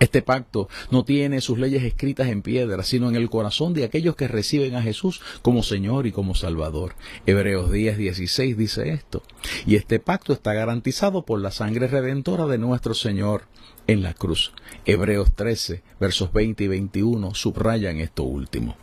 Este 0.00 0.22
pacto 0.22 0.68
no 0.90 1.04
tiene 1.04 1.40
sus 1.40 1.58
leyes 1.58 1.82
escritas 1.82 2.28
en 2.28 2.42
piedra, 2.42 2.82
sino 2.82 3.08
en 3.08 3.16
el 3.16 3.28
corazón 3.28 3.74
de 3.74 3.84
aquellos 3.84 4.16
que 4.16 4.28
reciben 4.28 4.74
a 4.74 4.82
Jesús 4.82 5.20
como 5.42 5.62
Señor 5.62 6.06
y 6.06 6.12
como 6.12 6.34
Salvador. 6.34 6.94
Hebreos 7.26 7.70
10, 7.70 7.98
16 7.98 8.56
dice 8.56 8.90
esto. 8.90 9.22
Y 9.66 9.76
este 9.76 9.98
pacto 9.98 10.32
está 10.32 10.54
garantizado 10.54 11.24
por 11.24 11.40
la 11.40 11.50
sangre 11.50 11.86
redentora 11.86 12.46
de 12.46 12.58
nuestro 12.58 12.94
Señor 12.94 13.42
en 13.86 14.02
la 14.02 14.14
cruz. 14.14 14.52
Hebreos 14.84 15.34
13, 15.34 15.82
versos 16.00 16.32
20 16.32 16.64
y 16.64 16.68
21 16.68 17.34
subrayan 17.34 17.98
esto 18.00 18.22
último. 18.22 18.76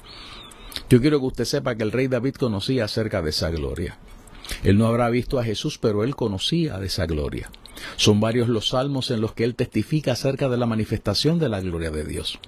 Yo 0.89 1.01
quiero 1.01 1.20
que 1.20 1.25
usted 1.25 1.46
sepa 1.46 1.75
que 1.75 1.84
el 1.84 1.91
rey 1.91 2.08
David 2.08 2.36
conocía 2.36 2.86
acerca 2.86 3.22
de 3.22 3.29
esa 3.29 3.50
gloria. 3.50 3.98
Él 4.63 4.77
no 4.77 4.88
habrá 4.88 5.09
visto 5.09 5.39
a 5.39 5.43
Jesús, 5.43 5.77
pero 5.77 6.03
él 6.03 6.15
conocía 6.15 6.77
de 6.79 6.88
esa 6.88 7.05
gloria. 7.05 7.50
Son 7.97 8.19
varios 8.19 8.47
los 8.47 8.69
salmos 8.69 9.12
en 9.12 9.21
los 9.21 9.33
que 9.33 9.43
él 9.43 9.55
testifica 9.55 10.13
acerca 10.13 10.50
de 10.50 10.57
la 10.57 10.65
manifestación 10.65 11.39
de 11.39 11.50
la 11.50 11.62
gloria 11.62 11.91
de 11.91 12.05
Dios. 12.05 12.39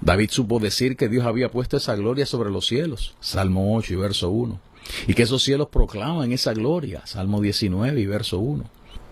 David 0.00 0.30
supo 0.30 0.58
decir 0.58 0.96
que 0.96 1.08
Dios 1.08 1.24
había 1.24 1.50
puesto 1.50 1.76
esa 1.76 1.94
gloria 1.94 2.26
sobre 2.26 2.50
los 2.50 2.66
cielos, 2.66 3.14
Salmo 3.20 3.76
8 3.76 3.92
y 3.94 3.96
verso 3.96 4.30
1, 4.30 4.60
y 5.06 5.14
que 5.14 5.22
esos 5.22 5.42
cielos 5.42 5.68
proclaman 5.68 6.32
esa 6.32 6.52
gloria, 6.52 7.06
Salmo 7.06 7.40
19 7.40 8.00
y 8.00 8.06
verso 8.06 8.40
1. 8.40 8.64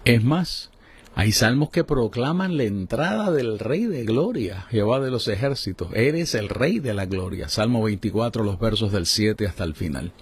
Es 0.04 0.24
más, 0.24 0.70
hay 1.14 1.32
salmos 1.32 1.70
que 1.70 1.84
proclaman 1.84 2.56
la 2.56 2.64
entrada 2.64 3.30
del 3.30 3.58
Rey 3.58 3.84
de 3.84 4.04
Gloria, 4.04 4.66
Jehová 4.70 5.00
de 5.00 5.10
los 5.10 5.28
ejércitos. 5.28 5.88
Eres 5.92 6.34
el 6.34 6.48
Rey 6.48 6.78
de 6.78 6.94
la 6.94 7.06
Gloria. 7.06 7.48
Salmo 7.48 7.82
24, 7.82 8.42
los 8.42 8.58
versos 8.58 8.90
del 8.90 9.06
7 9.06 9.46
hasta 9.46 9.64
el 9.64 9.74
final. 9.74 10.12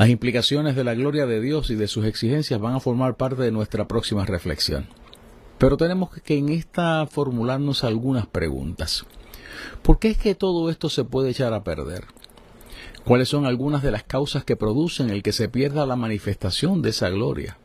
Las 0.00 0.08
implicaciones 0.08 0.76
de 0.76 0.82
la 0.82 0.94
gloria 0.94 1.26
de 1.26 1.42
Dios 1.42 1.68
y 1.68 1.74
de 1.74 1.86
sus 1.86 2.06
exigencias 2.06 2.58
van 2.58 2.74
a 2.74 2.80
formar 2.80 3.18
parte 3.18 3.42
de 3.42 3.50
nuestra 3.50 3.86
próxima 3.86 4.24
reflexión. 4.24 4.86
Pero 5.58 5.76
tenemos 5.76 6.08
que 6.24 6.38
en 6.38 6.48
esta 6.48 7.06
formularnos 7.06 7.84
algunas 7.84 8.26
preguntas. 8.26 9.04
¿Por 9.82 9.98
qué 9.98 10.08
es 10.08 10.16
que 10.16 10.34
todo 10.34 10.70
esto 10.70 10.88
se 10.88 11.04
puede 11.04 11.28
echar 11.28 11.52
a 11.52 11.64
perder? 11.64 12.06
¿Cuáles 13.04 13.28
son 13.28 13.44
algunas 13.44 13.82
de 13.82 13.90
las 13.90 14.02
causas 14.02 14.42
que 14.42 14.56
producen 14.56 15.10
el 15.10 15.22
que 15.22 15.32
se 15.32 15.50
pierda 15.50 15.84
la 15.84 15.96
manifestación 15.96 16.80
de 16.80 16.88
esa 16.88 17.10
gloria? 17.10 17.58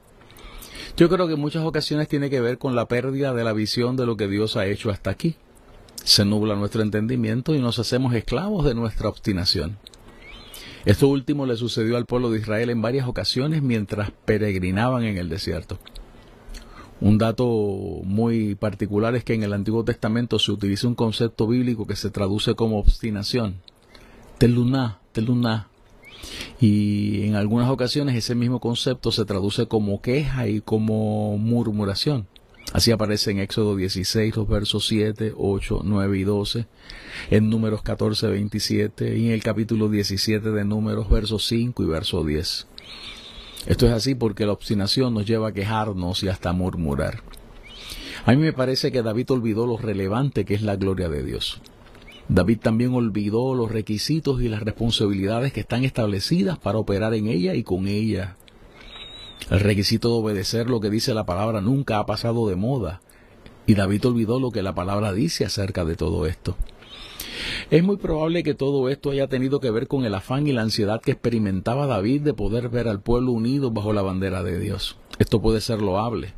Yo 0.98 1.08
creo 1.08 1.27
que 1.27 1.36
en 1.36 1.39
muchas 1.39 1.63
ocasiones 1.63 2.10
tiene 2.10 2.30
que 2.30 2.42
ver 2.42 2.58
con 2.58 2.75
la 2.75 2.89
pérdida 2.89 3.34
de 3.34 3.46
la 3.46 3.54
visión 3.54 3.96
de 3.96 4.06
lo 4.06 4.18
que 4.18 4.27
Dios 4.27 4.58
ha 4.58 4.65
hecho 4.65 4.89
hasta 4.89 5.10
aquí. 5.10 5.38
Se 6.04 6.25
nubla 6.25 6.56
nuestro 6.56 6.82
entendimiento 6.82 7.56
y 7.56 7.60
nos 7.60 7.80
hacemos 7.80 8.13
esclavos 8.13 8.65
de 8.65 8.75
nuestra 8.75 9.08
obstinación. 9.08 9.77
Esto 10.86 11.08
último 11.08 11.48
le 11.48 11.58
sucedió 11.58 11.98
al 11.98 12.06
pueblo 12.06 12.30
de 12.30 12.39
Israel 12.39 12.70
en 12.70 12.82
varias 12.82 13.08
ocasiones 13.08 13.63
mientras 13.63 14.12
peregrinaban 14.25 15.04
en 15.04 15.18
el 15.18 15.30
desierto. 15.30 15.80
Un 17.01 17.18
dato 17.18 17.46
muy 18.04 18.54
particular 18.54 19.15
es 19.15 19.24
que 19.24 19.34
en 19.34 19.42
el 19.42 19.54
Antiguo 19.54 19.84
Testamento 19.84 20.38
se 20.38 20.51
utiliza 20.51 20.88
un 20.88 20.96
concepto 20.96 21.48
bíblico 21.48 21.88
que 21.88 21.96
se 21.96 22.12
traduce 22.12 22.54
como 22.54 22.77
obstinación. 22.77 23.56
Teluná, 24.38 25.00
teluná. 25.12 25.70
Y 26.62 27.24
en 27.24 27.36
algunas 27.36 27.70
ocasiones 27.70 28.15
ese 28.15 28.36
mismo 28.36 28.60
concepto 28.60 29.12
se 29.12 29.25
traduce 29.25 29.68
como 29.68 30.01
queja 30.01 30.48
y 30.48 30.62
como 30.62 31.38
murmuración. 31.39 32.27
Así 32.75 32.91
aparece 32.91 33.32
en 33.32 33.39
Éxodo 33.39 33.77
16, 33.77 34.36
los 34.36 34.50
versos 34.50 34.86
7, 34.88 35.32
8, 35.38 35.79
9 35.86 36.20
y 36.20 36.24
12, 36.25 36.65
en 37.32 37.50
Números 37.50 37.82
14, 37.84 38.27
27 38.27 39.17
y 39.17 39.27
en 39.27 39.32
el 39.32 39.41
capítulo 39.41 39.88
17 39.88 40.51
de 40.51 40.65
Números, 40.65 41.10
versos 41.10 41.48
5 41.48 41.84
y 41.84 41.86
verso 41.86 42.25
10. 42.25 42.67
Esto 43.67 43.86
es 43.86 43.94
así 43.94 44.13
porque 44.13 44.46
la 44.46 44.51
obstinación 44.51 45.13
nos 45.13 45.25
lleva 45.25 45.48
a 45.48 45.53
quejarnos 45.53 46.22
y 46.24 46.27
hasta 46.27 46.51
murmurar. 46.51 47.24
A 48.25 48.32
mí 48.34 48.39
me 48.39 48.51
parece 48.51 48.91
que 48.91 49.03
David 49.03 49.32
olvidó 49.32 49.65
lo 49.65 49.77
relevante 49.77 50.44
que 50.44 50.55
es 50.55 50.62
la 50.62 50.75
gloria 50.75 51.08
de 51.08 51.24
Dios. 51.24 51.62
David 52.27 52.60
también 52.60 52.94
olvidó 52.94 53.55
los 53.55 53.72
requisitos 53.72 54.41
y 54.41 54.50
las 54.50 54.63
responsabilidades 54.63 55.53
que 55.53 55.62
están 55.62 55.86
establecidas 55.86 56.58
para 56.58 56.77
operar 56.77 57.13
en 57.13 57.27
ella 57.27 57.53
y 57.53 57.63
con 57.63 57.88
ella. 57.88 58.36
El 59.50 59.60
requisito 59.60 60.10
de 60.10 60.15
obedecer 60.15 60.70
lo 60.70 60.80
que 60.80 60.89
dice 60.89 61.13
la 61.13 61.25
palabra 61.25 61.62
nunca 61.62 62.00
ha 62.00 62.06
pasado 62.06 62.48
de 62.48 62.56
moda. 62.56 63.01
Y 63.68 63.75
David 63.75 64.08
olvidó 64.08 64.39
lo 64.39 64.51
que 64.51 64.63
la 64.63 64.74
palabra 64.74 65.13
dice 65.13 65.46
acerca 65.46 65.86
de 65.86 65.96
todo 65.96 66.25
esto. 66.25 66.56
Es 67.70 67.84
muy 67.84 67.98
probable 67.98 68.44
que 68.44 68.54
todo 68.54 68.89
esto 68.89 69.12
haya 69.12 69.27
tenido 69.27 69.60
que 69.60 69.72
ver 69.72 69.88
con 69.88 70.06
el 70.06 70.15
afán 70.15 70.48
y 70.48 70.51
la 70.51 70.62
ansiedad 70.62 71.01
que 71.01 71.12
experimentaba 71.12 71.88
David 71.88 72.22
de 72.22 72.34
poder 72.34 72.70
ver 72.70 72.88
al 72.88 73.01
pueblo 73.01 73.32
unido 73.32 73.72
bajo 73.72 73.94
la 73.94 74.01
bandera 74.01 74.44
de 74.44 74.60
Dios. 74.60 74.98
Esto 75.20 75.42
puede 75.42 75.62
ser 75.62 75.82
loable, 75.82 76.34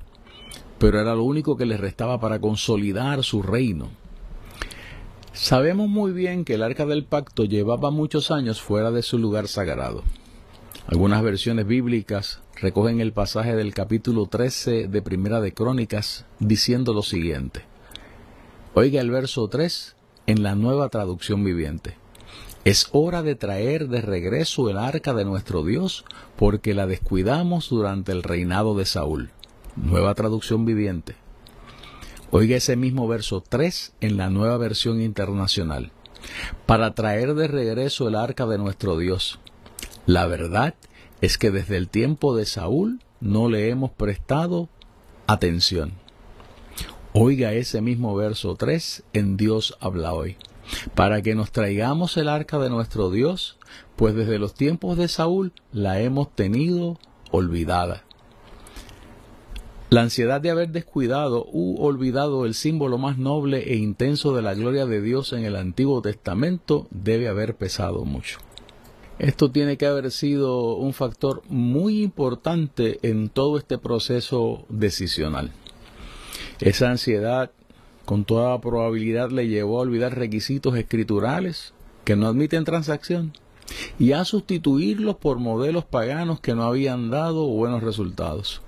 pero 0.79 0.99
era 0.99 1.15
lo 1.15 1.23
único 1.23 1.57
que 1.57 1.65
le 1.65 1.77
restaba 1.77 2.19
para 2.19 2.39
consolidar 2.39 3.23
su 3.23 3.41
reino. 3.41 3.89
Sabemos 5.33 5.87
muy 5.87 6.11
bien 6.11 6.45
que 6.45 6.55
el 6.55 6.63
arca 6.63 6.85
del 6.85 7.05
pacto 7.05 7.45
llevaba 7.45 7.91
muchos 7.91 8.31
años 8.31 8.61
fuera 8.61 8.91
de 8.91 9.03
su 9.03 9.17
lugar 9.19 9.47
sagrado. 9.47 10.03
Algunas 10.87 11.21
versiones 11.21 11.67
bíblicas 11.67 12.41
recogen 12.59 13.01
el 13.01 13.13
pasaje 13.13 13.55
del 13.55 13.73
capítulo 13.73 14.25
13 14.25 14.87
de 14.87 15.01
Primera 15.01 15.41
de 15.41 15.53
Crónicas 15.53 16.25
diciendo 16.39 16.93
lo 16.93 17.03
siguiente. 17.03 17.61
Oiga 18.73 18.99
el 19.01 19.11
verso 19.11 19.47
3 19.47 19.95
en 20.25 20.43
la 20.43 20.55
nueva 20.55 20.89
traducción 20.89 21.43
viviente. 21.43 21.97
Es 22.65 22.89
hora 22.91 23.21
de 23.21 23.35
traer 23.35 23.87
de 23.87 24.01
regreso 24.01 24.69
el 24.69 24.77
arca 24.77 25.13
de 25.13 25.23
nuestro 25.23 25.63
Dios 25.63 26.03
porque 26.35 26.73
la 26.73 26.87
descuidamos 26.87 27.69
durante 27.69 28.11
el 28.11 28.23
reinado 28.23 28.75
de 28.75 28.85
Saúl. 28.85 29.29
Nueva 29.75 30.15
traducción 30.15 30.65
viviente. 30.65 31.15
Oiga 32.31 32.57
ese 32.57 32.75
mismo 32.75 33.07
verso 33.07 33.43
3 33.47 33.93
en 34.01 34.17
la 34.17 34.29
nueva 34.29 34.57
versión 34.57 35.01
internacional. 35.01 35.91
Para 36.65 36.93
traer 36.93 37.35
de 37.35 37.47
regreso 37.47 38.07
el 38.07 38.15
arca 38.15 38.45
de 38.47 38.57
nuestro 38.57 38.97
Dios 38.97 39.39
la 40.07 40.25
verdad 40.25 40.73
es 41.21 41.37
que 41.37 41.51
desde 41.51 41.77
el 41.77 41.89
tiempo 41.89 42.35
de 42.35 42.45
Saúl 42.45 42.99
no 43.19 43.49
le 43.49 43.69
hemos 43.69 43.91
prestado 43.91 44.69
atención. 45.25 45.93
Oiga 47.13 47.53
ese 47.53 47.81
mismo 47.81 48.15
verso 48.15 48.55
3 48.55 49.03
en 49.13 49.37
Dios 49.37 49.75
habla 49.79 50.13
hoy, 50.13 50.37
para 50.93 51.21
que 51.21 51.33
nos 51.33 51.51
traigamos 51.51 52.17
el 52.17 52.29
arca 52.29 52.59
de 52.59 52.69
nuestro 52.69 53.09
Dios, 53.09 53.57
pues 53.95 54.13
desde 54.13 54.37
los 54.37 54.53
tiempos 54.53 54.97
de 54.97 55.07
Saúl 55.07 55.53
la 55.71 55.99
hemos 55.99 56.33
tenido 56.35 56.99
olvidada. 57.31 58.03
La 59.89 60.01
ansiedad 60.01 60.41
de 60.41 60.51
haber 60.51 60.69
descuidado 60.69 61.47
u 61.51 61.81
olvidado 61.81 62.45
el 62.45 62.53
símbolo 62.53 62.97
más 62.97 63.17
noble 63.17 63.71
e 63.71 63.77
intenso 63.77 64.35
de 64.35 64.41
la 64.41 64.53
gloria 64.53 64.85
de 64.85 65.01
Dios 65.01 65.31
en 65.31 65.45
el 65.45 65.55
Antiguo 65.55 66.01
Testamento 66.01 66.87
debe 66.91 67.29
haber 67.29 67.55
pesado 67.55 68.03
mucho. 68.03 68.39
Esto 69.19 69.49
tiene 69.49 69.77
que 69.77 69.87
haber 69.87 70.11
sido 70.11 70.75
un 70.75 70.93
factor 70.93 71.41
muy 71.49 72.03
importante 72.03 72.99
en 73.01 73.29
todo 73.29 73.57
este 73.57 73.79
proceso 73.79 74.65
decisional. 74.69 75.51
Esa 76.59 76.91
ansiedad 76.91 77.51
con 78.05 78.25
toda 78.25 78.61
probabilidad 78.61 79.31
le 79.31 79.47
llevó 79.47 79.79
a 79.79 79.81
olvidar 79.81 80.15
requisitos 80.15 80.77
escriturales 80.77 81.73
que 82.05 82.15
no 82.15 82.27
admiten 82.27 82.63
transacción 82.63 83.33
y 83.99 84.11
a 84.11 84.23
sustituirlos 84.23 85.15
por 85.17 85.39
modelos 85.39 85.83
paganos 85.83 86.39
que 86.39 86.53
no 86.53 86.63
habían 86.63 87.09
dado 87.09 87.47
buenos 87.47 87.83
resultados. 87.83 88.61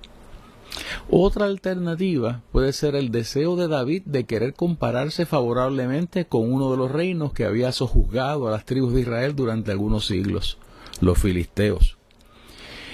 Otra 1.12 1.46
alternativa 1.46 2.42
puede 2.52 2.72
ser 2.72 2.94
el 2.94 3.10
deseo 3.10 3.56
de 3.56 3.66
David 3.66 4.02
de 4.04 4.26
querer 4.26 4.54
compararse 4.54 5.26
favorablemente 5.26 6.26
con 6.26 6.52
uno 6.52 6.70
de 6.70 6.76
los 6.76 6.88
reinos 6.88 7.32
que 7.32 7.44
había 7.44 7.72
sojuzgado 7.72 8.46
a 8.46 8.52
las 8.52 8.64
tribus 8.64 8.94
de 8.94 9.00
Israel 9.00 9.34
durante 9.34 9.72
algunos 9.72 10.06
siglos, 10.06 10.56
los 11.00 11.18
filisteos. 11.18 11.98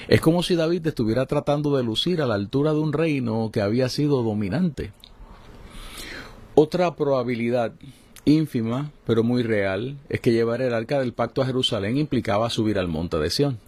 Es 0.09 0.23
como 0.23 0.43
si 0.43 0.55
David 0.55 0.87
estuviera 0.87 1.27
tratando 1.27 1.77
de 1.77 1.83
lucir 1.83 2.23
a 2.23 2.27
la 2.27 2.37
altura 2.37 2.73
de 2.73 2.79
un 2.79 2.95
reino 2.95 3.51
que 3.53 3.61
había 3.61 3.91
sido 3.91 4.23
dominante. 4.23 4.93
Otra 6.55 6.97
probabilidad 6.97 7.73
ínfima, 8.25 8.93
pero 9.07 9.25
muy 9.25 9.43
real, 9.43 9.99
es 10.09 10.21
que 10.21 10.33
llevar 10.33 10.63
el 10.63 10.73
arca 10.73 11.01
del 11.01 11.13
pacto 11.13 11.43
a 11.43 11.47
Jerusalén 11.47 11.99
implicaba 11.99 12.49
subir 12.49 12.79
al 12.79 12.89
monte 12.89 13.19
de 13.19 13.29
Sión. 13.29 13.59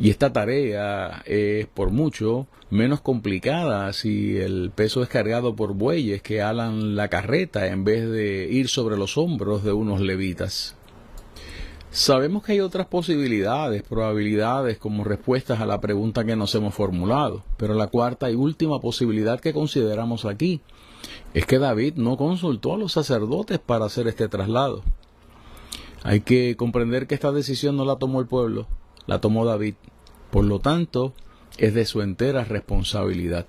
Y 0.00 0.08
esta 0.08 0.32
tarea 0.32 1.22
es 1.26 1.66
por 1.66 1.90
mucho 1.90 2.46
menos 2.70 3.02
complicada 3.02 3.92
si 3.92 4.38
el 4.38 4.70
peso 4.74 5.02
es 5.02 5.10
cargado 5.10 5.54
por 5.54 5.74
bueyes 5.74 6.22
que 6.22 6.40
alan 6.40 6.96
la 6.96 7.08
carreta 7.08 7.66
en 7.66 7.84
vez 7.84 8.10
de 8.10 8.48
ir 8.50 8.68
sobre 8.68 8.96
los 8.96 9.18
hombros 9.18 9.62
de 9.62 9.72
unos 9.72 10.00
levitas. 10.00 10.74
Sabemos 11.90 12.42
que 12.44 12.52
hay 12.52 12.60
otras 12.60 12.86
posibilidades, 12.86 13.82
probabilidades 13.82 14.78
como 14.78 15.04
respuestas 15.04 15.60
a 15.60 15.66
la 15.66 15.82
pregunta 15.82 16.24
que 16.24 16.34
nos 16.36 16.54
hemos 16.54 16.72
formulado, 16.72 17.44
pero 17.58 17.74
la 17.74 17.88
cuarta 17.88 18.30
y 18.30 18.36
última 18.36 18.80
posibilidad 18.80 19.38
que 19.38 19.52
consideramos 19.52 20.24
aquí 20.24 20.62
es 21.34 21.44
que 21.44 21.58
David 21.58 21.94
no 21.96 22.16
consultó 22.16 22.72
a 22.72 22.78
los 22.78 22.92
sacerdotes 22.92 23.58
para 23.58 23.84
hacer 23.84 24.08
este 24.08 24.28
traslado. 24.28 24.82
Hay 26.04 26.20
que 26.20 26.56
comprender 26.56 27.06
que 27.06 27.16
esta 27.16 27.32
decisión 27.32 27.76
no 27.76 27.84
la 27.84 27.96
tomó 27.96 28.20
el 28.20 28.26
pueblo, 28.26 28.66
la 29.10 29.20
tomó 29.20 29.44
David. 29.44 29.74
Por 30.30 30.44
lo 30.44 30.60
tanto, 30.60 31.14
es 31.58 31.74
de 31.74 31.84
su 31.84 32.00
entera 32.00 32.44
responsabilidad. 32.44 33.44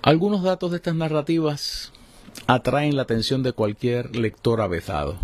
Algunos 0.00 0.44
datos 0.44 0.70
de 0.70 0.76
estas 0.76 0.94
narrativas 0.94 1.92
atraen 2.46 2.94
la 2.94 3.02
atención 3.02 3.42
de 3.42 3.50
cualquier 3.50 4.14
lector 4.14 4.60
avezado. 4.60 5.16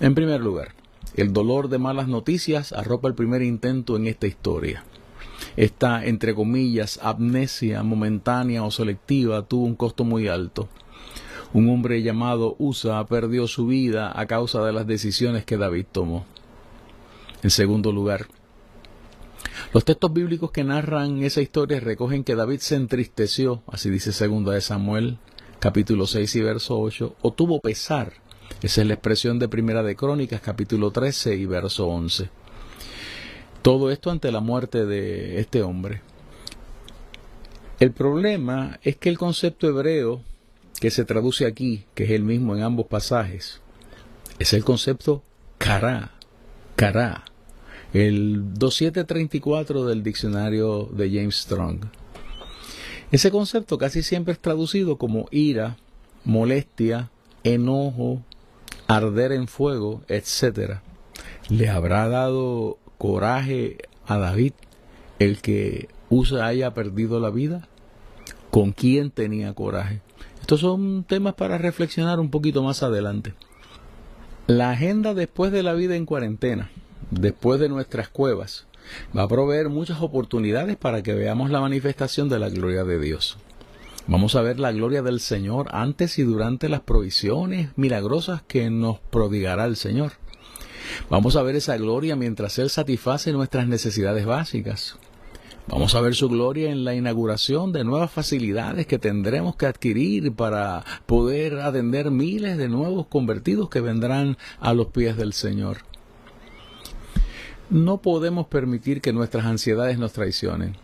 En 0.00 0.14
primer 0.14 0.40
lugar, 0.40 0.68
el 1.14 1.34
dolor 1.34 1.68
de 1.68 1.76
malas 1.76 2.08
noticias 2.08 2.72
arropa 2.72 3.06
el 3.06 3.14
primer 3.14 3.42
intento 3.42 3.96
en 3.96 4.06
esta 4.06 4.26
historia. 4.26 4.84
Esta, 5.58 6.06
entre 6.06 6.34
comillas, 6.34 6.98
amnesia 7.02 7.82
momentánea 7.82 8.64
o 8.64 8.70
selectiva 8.70 9.42
tuvo 9.42 9.66
un 9.66 9.74
costo 9.74 10.04
muy 10.04 10.26
alto. 10.26 10.70
Un 11.52 11.68
hombre 11.68 12.00
llamado 12.00 12.56
Usa 12.58 13.06
perdió 13.06 13.46
su 13.46 13.66
vida 13.66 14.18
a 14.18 14.24
causa 14.24 14.64
de 14.64 14.72
las 14.72 14.86
decisiones 14.86 15.44
que 15.44 15.58
David 15.58 15.84
tomó. 15.92 16.24
En 17.42 17.50
segundo 17.50 17.92
lugar, 17.92 18.26
los 19.72 19.84
textos 19.84 20.12
bíblicos 20.12 20.50
que 20.50 20.64
narran 20.64 21.22
esa 21.22 21.40
historia 21.40 21.78
recogen 21.78 22.24
que 22.24 22.34
David 22.34 22.60
se 22.60 22.76
entristeció, 22.76 23.62
así 23.66 23.90
dice 23.90 24.12
segunda 24.12 24.52
de 24.52 24.60
Samuel 24.60 25.18
capítulo 25.58 26.06
6 26.06 26.36
y 26.36 26.40
verso 26.40 26.78
8, 26.78 27.16
o 27.20 27.32
tuvo 27.32 27.60
pesar. 27.60 28.12
Esa 28.62 28.80
es 28.80 28.86
la 28.86 28.94
expresión 28.94 29.38
de 29.38 29.48
Primera 29.48 29.82
de 29.82 29.96
Crónicas, 29.96 30.40
capítulo 30.40 30.90
13 30.90 31.36
y 31.36 31.46
verso 31.46 31.86
11. 31.88 32.30
Todo 33.62 33.90
esto 33.90 34.10
ante 34.10 34.32
la 34.32 34.40
muerte 34.40 34.86
de 34.86 35.40
este 35.40 35.62
hombre. 35.62 36.00
El 37.80 37.92
problema 37.92 38.78
es 38.82 38.96
que 38.96 39.08
el 39.08 39.18
concepto 39.18 39.68
hebreo 39.68 40.22
que 40.80 40.90
se 40.90 41.04
traduce 41.04 41.46
aquí, 41.46 41.84
que 41.94 42.04
es 42.04 42.10
el 42.10 42.22
mismo 42.22 42.56
en 42.56 42.62
ambos 42.62 42.86
pasajes, 42.86 43.60
es 44.38 44.52
el 44.52 44.64
concepto 44.64 45.22
kará, 45.58 46.12
kará, 46.76 47.24
el 47.92 48.54
2734 48.54 49.86
del 49.86 50.02
diccionario 50.02 50.88
de 50.92 51.10
James 51.10 51.36
Strong. 51.36 51.86
Ese 53.10 53.30
concepto 53.30 53.78
casi 53.78 54.02
siempre 54.02 54.32
es 54.32 54.38
traducido 54.38 54.98
como 54.98 55.28
ira, 55.30 55.76
molestia, 56.24 57.10
enojo, 57.42 58.22
arder 58.86 59.32
en 59.32 59.48
fuego, 59.48 60.02
etc. 60.08 60.80
¿Le 61.48 61.70
habrá 61.70 62.08
dado 62.08 62.78
coraje 62.98 63.78
a 64.06 64.18
David 64.18 64.52
el 65.18 65.40
que 65.40 65.88
Usa 66.10 66.46
haya 66.46 66.74
perdido 66.74 67.20
la 67.20 67.30
vida? 67.30 67.68
¿Con 68.50 68.72
quién 68.72 69.10
tenía 69.10 69.54
coraje? 69.54 70.00
Estos 70.40 70.60
son 70.60 71.04
temas 71.04 71.34
para 71.34 71.58
reflexionar 71.58 72.20
un 72.20 72.30
poquito 72.30 72.62
más 72.62 72.82
adelante. 72.82 73.34
La 74.46 74.70
agenda 74.70 75.12
después 75.12 75.52
de 75.52 75.62
la 75.62 75.74
vida 75.74 75.96
en 75.96 76.06
cuarentena, 76.06 76.70
después 77.10 77.60
de 77.60 77.68
nuestras 77.68 78.08
cuevas, 78.08 78.66
va 79.16 79.22
a 79.22 79.28
proveer 79.28 79.68
muchas 79.68 80.00
oportunidades 80.00 80.76
para 80.76 81.02
que 81.02 81.14
veamos 81.14 81.50
la 81.50 81.60
manifestación 81.60 82.28
de 82.28 82.38
la 82.38 82.48
gloria 82.48 82.84
de 82.84 82.98
Dios. 82.98 83.38
Vamos 84.06 84.36
a 84.36 84.42
ver 84.42 84.58
la 84.58 84.72
gloria 84.72 85.02
del 85.02 85.20
Señor 85.20 85.68
antes 85.70 86.18
y 86.18 86.22
durante 86.22 86.70
las 86.70 86.80
provisiones 86.80 87.70
milagrosas 87.76 88.42
que 88.42 88.70
nos 88.70 88.98
prodigará 88.98 89.66
el 89.66 89.76
Señor. 89.76 90.12
Vamos 91.10 91.36
a 91.36 91.42
ver 91.42 91.56
esa 91.56 91.76
gloria 91.76 92.16
mientras 92.16 92.58
Él 92.58 92.70
satisface 92.70 93.32
nuestras 93.32 93.68
necesidades 93.68 94.24
básicas. 94.24 94.96
Vamos 95.66 95.94
a 95.94 96.00
ver 96.00 96.14
su 96.14 96.30
gloria 96.30 96.70
en 96.70 96.84
la 96.84 96.94
inauguración 96.94 97.72
de 97.72 97.84
nuevas 97.84 98.10
facilidades 98.10 98.86
que 98.86 98.98
tendremos 98.98 99.54
que 99.56 99.66
adquirir 99.66 100.32
para 100.32 100.82
poder 101.04 101.60
atender 101.60 102.10
miles 102.10 102.56
de 102.56 102.70
nuevos 102.70 103.06
convertidos 103.08 103.68
que 103.68 103.82
vendrán 103.82 104.38
a 104.60 104.72
los 104.72 104.86
pies 104.86 105.18
del 105.18 105.34
Señor. 105.34 105.78
No 107.70 107.98
podemos 107.98 108.46
permitir 108.46 109.02
que 109.02 109.12
nuestras 109.12 109.44
ansiedades 109.44 109.98
nos 109.98 110.14
traicionen. 110.14 110.76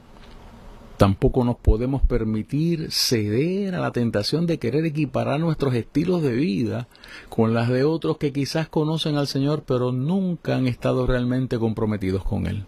Tampoco 0.98 1.42
nos 1.42 1.56
podemos 1.56 2.02
permitir 2.02 2.92
ceder 2.92 3.74
a 3.74 3.80
la 3.80 3.90
tentación 3.90 4.46
de 4.46 4.58
querer 4.58 4.84
equiparar 4.84 5.40
nuestros 5.40 5.74
estilos 5.74 6.22
de 6.22 6.32
vida 6.32 6.86
con 7.30 7.54
las 7.54 7.70
de 7.70 7.84
otros 7.84 8.18
que 8.18 8.34
quizás 8.34 8.68
conocen 8.68 9.16
al 9.16 9.26
Señor 9.26 9.64
pero 9.66 9.92
nunca 9.92 10.56
han 10.56 10.66
estado 10.66 11.06
realmente 11.06 11.58
comprometidos 11.58 12.22
con 12.22 12.46
Él. 12.46 12.66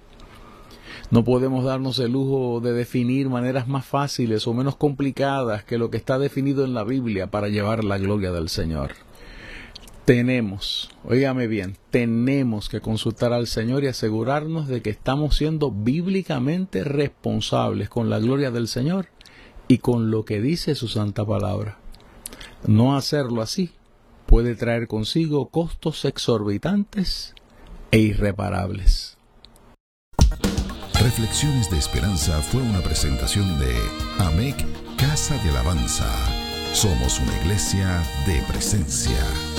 No 1.10 1.22
podemos 1.22 1.64
darnos 1.64 1.98
el 1.98 2.12
lujo 2.12 2.60
de 2.60 2.72
definir 2.72 3.28
maneras 3.28 3.68
más 3.68 3.84
fáciles 3.84 4.46
o 4.46 4.54
menos 4.54 4.76
complicadas 4.76 5.62
que 5.62 5.76
lo 5.76 5.90
que 5.90 5.98
está 5.98 6.18
definido 6.18 6.64
en 6.64 6.72
la 6.72 6.84
Biblia 6.84 7.30
para 7.30 7.48
llevar 7.48 7.84
la 7.84 7.98
gloria 7.98 8.32
del 8.32 8.48
Señor. 8.48 8.92
Tenemos, 10.06 10.88
oígame 11.02 11.48
bien, 11.48 11.76
tenemos 11.90 12.68
que 12.68 12.80
consultar 12.80 13.32
al 13.32 13.48
Señor 13.48 13.82
y 13.82 13.88
asegurarnos 13.88 14.68
de 14.68 14.80
que 14.80 14.90
estamos 14.90 15.34
siendo 15.34 15.72
bíblicamente 15.72 16.84
responsables 16.84 17.88
con 17.88 18.08
la 18.08 18.20
gloria 18.20 18.52
del 18.52 18.68
Señor 18.68 19.08
y 19.66 19.78
con 19.78 20.12
lo 20.12 20.24
que 20.24 20.40
dice 20.40 20.76
su 20.76 20.86
santa 20.86 21.26
palabra. 21.26 21.80
No 22.68 22.96
hacerlo 22.96 23.42
así 23.42 23.72
puede 24.26 24.54
traer 24.54 24.86
consigo 24.86 25.48
costos 25.48 26.04
exorbitantes 26.04 27.34
e 27.90 27.98
irreparables. 27.98 29.18
Reflexiones 31.00 31.68
de 31.68 31.78
Esperanza 31.78 32.40
fue 32.42 32.62
una 32.62 32.80
presentación 32.80 33.58
de 33.58 33.74
AMEC 34.20 34.54
Casa 34.96 35.36
de 35.42 35.50
Alabanza. 35.50 36.06
Somos 36.74 37.18
una 37.18 37.36
iglesia 37.42 38.04
de 38.24 38.40
presencia. 38.42 39.55